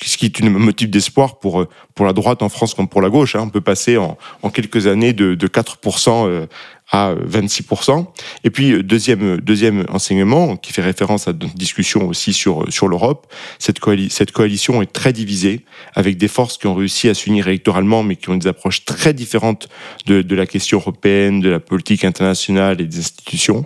[0.00, 3.02] ce qui est un motif d'espoir pour, euh, pour la droite en France comme pour
[3.02, 3.34] la gauche.
[3.34, 3.40] Hein.
[3.42, 6.46] On peut passer en, en quelques années de, de 4%
[6.90, 8.06] à 26%.
[8.44, 12.86] Et puis, euh, deuxième, deuxième enseignement, qui fait référence à notre discussion aussi sur, sur
[12.88, 13.26] l'Europe,
[13.58, 13.78] cette,
[14.10, 15.64] cette coalition est très divisée,
[15.94, 19.14] avec des forces qui ont réussi à s'unir électoralement, mais qui ont des approches très
[19.14, 19.68] différentes
[20.06, 23.64] de, de la question européenne, de la politique internationale et des institutions.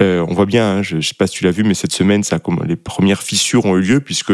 [0.00, 1.92] Euh, on voit bien, hein, je ne sais pas si tu l'as vu, mais cette
[1.92, 4.32] semaine, ça, les premières fissures ont eu lieu, puisque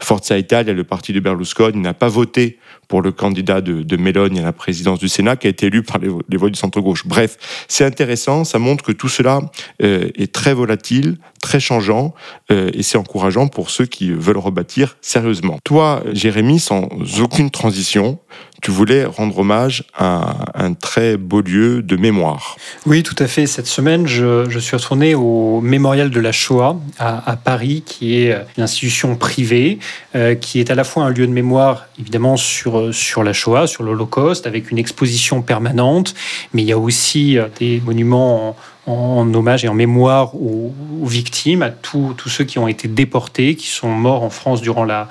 [0.00, 2.58] Forza Italia, le parti de Berlusconi, n'a pas voté
[2.88, 5.82] pour le candidat de, de Meloni à la présidence du Sénat, qui a été élu
[5.82, 7.06] par les, les voix du centre-gauche.
[7.06, 7.36] Bref,
[7.68, 9.40] c'est intéressant, ça montre que tout cela
[9.82, 12.14] euh, est très volatile, très changeant,
[12.50, 15.58] euh, et c'est encourageant pour ceux qui veulent rebâtir sérieusement.
[15.64, 16.88] Toi, Jérémy, sans
[17.20, 18.18] aucune transition,
[18.60, 22.56] tu voulais rendre hommage à un très beau lieu de mémoire.
[22.86, 23.46] Oui, tout à fait.
[23.46, 28.64] Cette semaine, je, suis retourné au Mémorial de la Shoah à, Paris, qui est une
[28.64, 29.78] institution privée,
[30.16, 33.68] euh, qui est à la fois un lieu de mémoire, évidemment, sur, sur la Shoah,
[33.68, 36.14] sur l'Holocauste, avec une exposition permanente,
[36.52, 38.56] mais il y a aussi euh, des monuments en,
[38.88, 40.72] en hommage et en mémoire aux,
[41.04, 45.08] victimes, à tous ceux qui ont été déportés, qui sont morts en France durant la,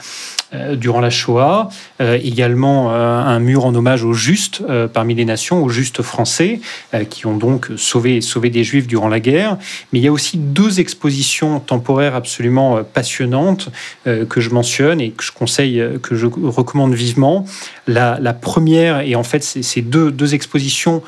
[0.54, 1.68] euh, durant la Shoah,
[2.00, 4.64] euh, également euh, un mur en hommage aux justes
[4.94, 6.62] parmi les nations, aux justes français,
[7.10, 9.58] qui ont donc sauvé, sauvé des juifs durant la guerre.
[9.92, 13.70] Mais il y a aussi deux expositions temporaires absolument passionnantes
[14.06, 17.46] que je mentionne et que je conseille, que je recommande vivement.
[17.88, 21.02] La, première, et en fait, ces deux, expositions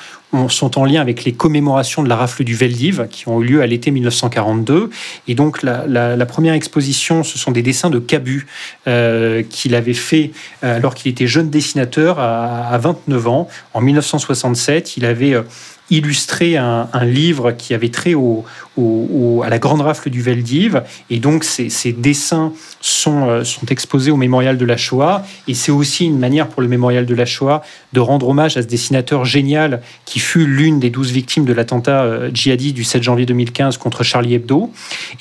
[0.48, 3.62] sont en lien avec les commémorations de la rafle du Veldiv qui ont eu lieu
[3.62, 4.90] à l'été 1942.
[5.28, 8.48] Et donc la, première exposition, ce sont des dessins de Cabu
[8.88, 10.32] euh, qu'il avait fait
[10.64, 13.48] euh, alors qu'il était jeune dessinateur à, à, 29 ans.
[13.74, 15.42] En 1967, il avait euh,
[15.90, 18.46] illustré un, livre qui avait trait au,
[19.44, 20.84] à la grande rafle du Veldiv.
[21.10, 25.26] Et donc, ces, dessins sont, euh, sont exposés au mémorial de la Shoah.
[25.48, 27.62] Et c'est aussi une manière pour le mémorial de la Shoah
[27.94, 32.04] de rendre hommage à ce dessinateur génial qui fut l'une des douze victimes de l'attentat
[32.04, 34.72] euh, djihadi du 7 janvier 2015 contre Charlie Hebdo.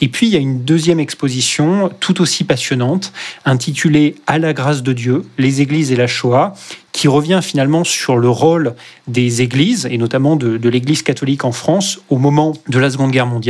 [0.01, 3.13] Et puis, il y a une deuxième exposition tout aussi passionnante
[3.45, 6.55] intitulée À la grâce de Dieu, les églises et la Shoah
[6.93, 8.75] qui revient finalement sur le rôle
[9.07, 13.27] des églises, et notamment de l'Église catholique en France au moment de la Seconde Guerre
[13.27, 13.48] mondiale.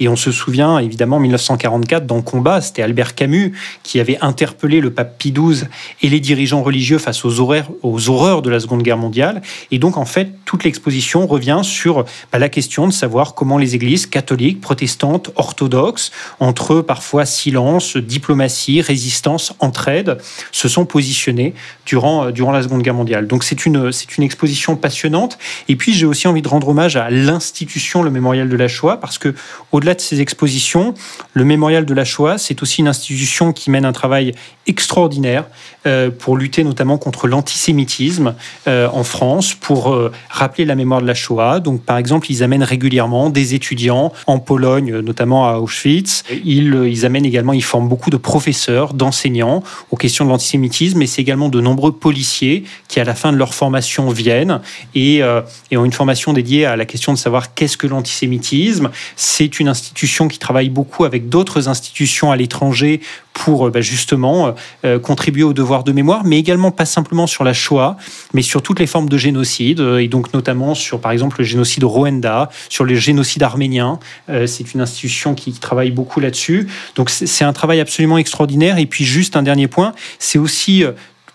[0.00, 4.80] Et on se souvient évidemment en 1944 dans combat, c'était Albert Camus qui avait interpellé
[4.80, 5.64] le pape Pie XII
[6.02, 9.42] et les dirigeants religieux face aux, horreurs, de la Seconde Guerre mondiale.
[9.70, 13.74] Et donc en fait, toute l'exposition revient sur bah, la question de savoir comment les
[13.74, 20.18] églises catholiques, protestantes, orthodoxes, entre parfois silence, diplomatie, résistance, entraide,
[20.52, 21.54] se sont positionnées
[21.86, 23.26] durant, durant la Seconde Guerre mondiale.
[23.26, 25.38] Donc c'est une, c'est une exposition passionnante.
[25.68, 28.98] Et puis j'ai aussi envie de rendre hommage à l'institution, le Mémorial de la Shoah,
[28.98, 29.23] parce que
[29.72, 30.94] au-delà de ces expositions,
[31.32, 34.32] le Mémorial de la Shoah, c'est aussi une institution qui mène un travail
[34.66, 35.44] extraordinaire
[35.86, 38.34] euh, pour lutter notamment contre l'antisémitisme
[38.66, 41.60] euh, en France, pour euh, rappeler la mémoire de la Shoah.
[41.60, 46.24] Donc, par exemple, ils amènent régulièrement des étudiants en Pologne, notamment à Auschwitz.
[46.44, 51.20] Ils, amènent également, ils forment beaucoup de professeurs, d'enseignants aux questions de l'antisémitisme, mais c'est
[51.20, 54.60] également de nombreux policiers qui, à la fin de leur formation, viennent
[54.94, 58.90] et ont une formation dédiée à la question de savoir qu'est-ce que l'antisémitisme.
[59.16, 63.00] C'est une institution qui travaille beaucoup avec d'autres institutions à l'étranger
[63.32, 64.54] pour bah, justement
[65.02, 67.96] contribuer au devoir de mémoire, mais également pas simplement sur la Shoah,
[68.32, 71.44] mais sur toutes les formes de génocide, euh, et donc notamment sur, par exemple, le
[71.44, 73.98] génocide Rwanda, sur les génocides arméniens.
[74.28, 76.68] Euh, c'est une institution qui travaille beaucoup là-dessus.
[76.96, 78.78] Donc c'est un travail absolument extraordinaire.
[78.78, 80.92] Et puis juste un dernier point, c'est aussi euh,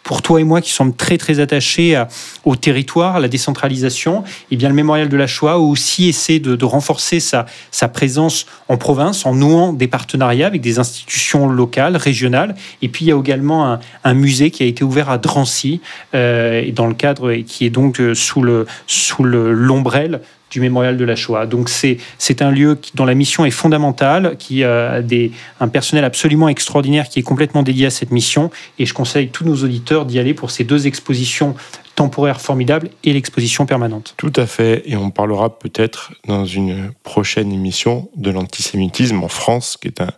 [0.10, 2.04] pour toi et moi qui sommes très très attachés
[2.44, 6.40] au territoire, à la décentralisation, et eh bien le mémorial de la Shoah aussi essaie
[6.40, 11.96] de, renforcer sa, sa, présence en province en nouant des partenariats avec des institutions locales,
[11.96, 12.56] régionales.
[12.82, 15.80] Et puis il y a également un, musée qui a été ouvert à Drancy,
[16.16, 20.98] euh, dans le cadre et qui est donc euh, sous le sous l'ombrelle du mémorial
[20.98, 21.46] de la Shoah.
[21.46, 26.50] Donc c'est un lieu dont la mission est fondamentale, qui a des, un personnel absolument
[26.50, 28.50] extraordinaire qui est complètement dédié à cette mission.
[28.78, 31.56] Et je conseille tous nos auditeurs d'y aller pour ces deux expositions
[32.00, 34.14] temporaires formidables et l'exposition permanente.
[34.16, 34.84] Tout à fait.
[34.86, 40.12] Et on parlera peut-être dans une prochaine émission de l'antisémitisme en France, qui est un,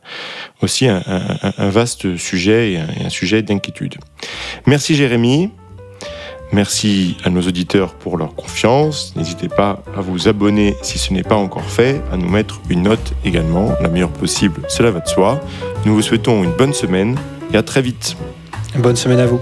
[0.61, 1.01] aussi un,
[1.57, 3.95] vaste sujet et un sujet d'inquiétude.
[4.67, 5.49] Merci Jérémy.
[6.53, 9.13] Merci à nos auditeurs pour leur confiance.
[9.15, 12.83] N'hésitez pas à vous abonner si ce n'est pas encore fait, à nous mettre une
[12.83, 15.39] note également, la meilleure possible, cela va de soi.
[15.85, 17.17] Nous vous souhaitons une bonne semaine
[17.53, 18.17] et à très vite.
[18.75, 19.39] Bonne semaine à vous.